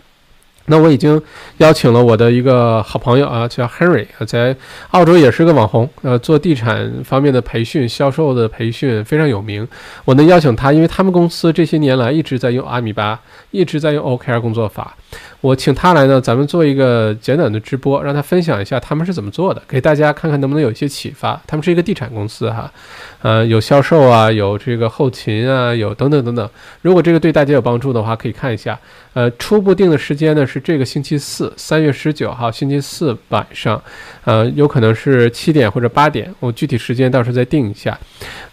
[0.69, 1.21] 那我已经
[1.57, 4.55] 邀请了我的一个好朋友啊，叫 Henry，啊在
[4.91, 9.65] 澳洲也是个网红，呃，做地产方面的培训、销售的培训非常有名。
[10.03, 13.19] 我能邀请他，因为他们公司这些年来一直在用阿米巴，
[13.51, 14.95] 一直在用 OKR 工作法。
[15.39, 21.39] 我请他来呢，咱们做一个简短的直播，让他分享一下他们是怎么做的，给大家看看能不能有一些启发。
[21.47, 22.69] 他们是一个地产公司哈，
[23.21, 26.49] 呃，有销售啊，有这个后勤啊，有等等等等。
[26.81, 28.77] 如果这个对大家有帮助的话，可以看一下。
[29.13, 33.81] 呃，初步定的时间呢是这个星期四，三月十九号星期四晚上，
[34.25, 37.97] 呃，有可能是七点或者八点，我具体时间到时候再定一下。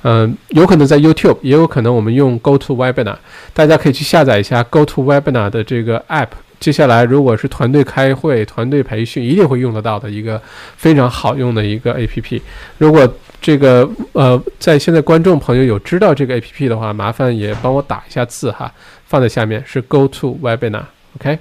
[0.03, 3.17] 嗯，有可能在 YouTube，也有可能我们用 Go to Webinar，
[3.53, 6.29] 大家可以去下载一下 Go to Webinar 的这个 App。
[6.61, 10.41] 接下来，如果是团队开会、团队培训，一定会用得到的一个
[10.77, 12.41] 非常好用的一个 A P P。
[12.79, 13.07] 如果
[13.43, 18.73] 这个呃，在现在观众朋友有知道这个 A P P 的话，麻烦也帮我打一下字哈，
[19.05, 21.39] 放在下面是 Go to Webinar，OK。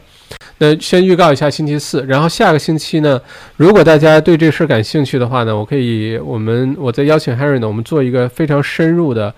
[0.59, 3.19] 那先预告一下星期四，然后下个星期呢，
[3.57, 9.33] 如果大家对这事儿感兴趣的话呢，我可以我们我再邀请 Harry 呢，我们做一个非常深入的，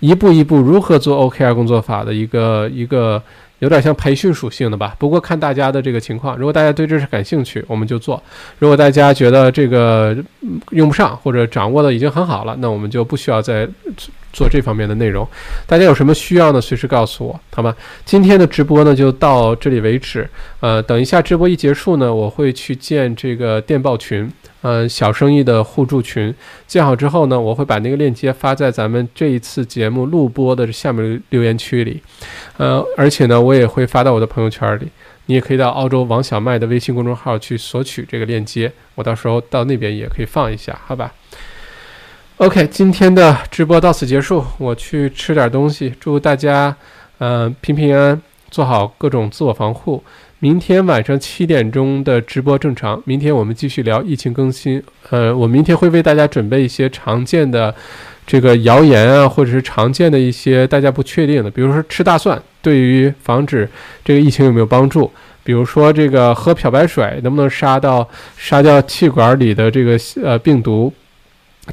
[0.00, 3.22] 一步一步如何做 OKR 工作法的一个一个。
[3.60, 8.18] 有点像培训属性的吧，不过看大家的这个情况，如果大家对这事感兴趣，我们就做；
[8.58, 10.16] 如果大家觉得这个
[10.70, 13.68] 用不上或者掌握的已经很好了，那我们就不需要再
[14.32, 15.26] 做这方面的内容。
[15.66, 16.60] 大家有什么需要呢？
[16.60, 17.74] 随时告诉我，好吗？
[18.04, 20.28] 今天的直播呢就到这里为止。
[20.60, 24.30] 呃，等一下直播一结束呢，我会去建这个电报群。
[24.62, 26.34] 呃，小生意的互助群
[26.66, 32.02] 建好之后呢，我会把那个链接发在咱们这一次节目录播的下面留言区里。
[32.58, 34.88] 呃，而且呢，我也会发到我的朋友圈里。
[35.26, 41.10] 你也可以到澳洲王小麦的微信公众号去索取这个链接，我到时候到那边也可以放一下，好吧
[42.40, 45.92] ？OK，今天的直播到此结束，我去吃点东西。
[46.00, 46.74] 祝大家，
[47.18, 50.02] 呃，平平安安，做好各种自我防护。
[50.38, 53.02] 明天晚上七点钟的直播正常。
[53.04, 54.82] 明天我们继续聊疫情更新。
[55.10, 57.74] 呃，我明天会为大家准备一些常见的
[58.26, 63.68] 这个谣言啊，或者是常见的一些大家不确定的，比如说吃大蒜对于防止
[64.02, 65.12] 这个疫情有没有帮助？
[65.44, 70.90] 比如说这个喝漂白水能不能杀到杀掉气管里的这个呃病毒？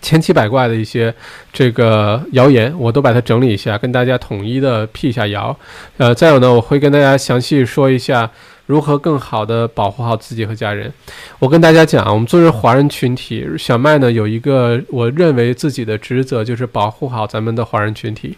[0.01, 1.13] 千奇百怪的一些
[1.51, 5.57] 这个谣言，我都把它整理一下，跟大家统一的辟一下谣。
[5.97, 8.29] 呃，再有呢，我会跟大家详细说一下。
[8.67, 10.91] 如何更好的保护好自己和家人？
[11.39, 18.35] 我跟大家讲啊，我们作为华人群体，小麦呢有一个我认为自己的职责，就是保护好咱们的华人群体。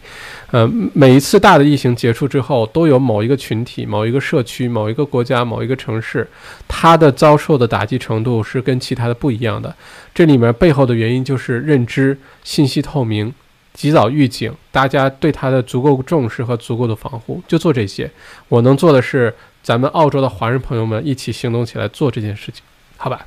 [0.52, 6.28] 呃，每一次大的疫情结束之后，都有某一个群体、某一个社区、某一个国家、某一个城市，
[6.68, 9.76] 它的遭受的打击程度是跟其他的不一样的。
[10.14, 13.34] 这里面背后的原因就是认知、信息透明、
[13.74, 18.12] 及早预警，大家对它的足够重视和足够的防护，就做这些。
[18.48, 19.34] 我能做的是。
[19.70, 22.64] 咱们澳洲的华人朋友们一起行动起来做这件事情，
[22.98, 23.24] 好吧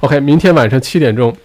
[0.00, 1.36] ？OK，明天晚上七点钟，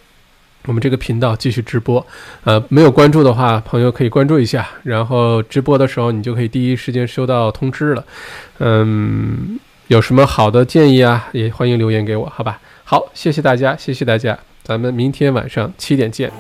[0.65, 2.07] 我们这个频道继续直播。
[2.45, 8.05] 呃，没有关注的话，朋友可以关注一下，然后直播的时候你就可以第一时间收到通知了。
[8.59, 12.61] 嗯，有什么好的建议啊，也欢迎留言给我，好吧？
[12.85, 16.31] 好，谢谢大家，谢谢大家，咱们明天晚上七点见。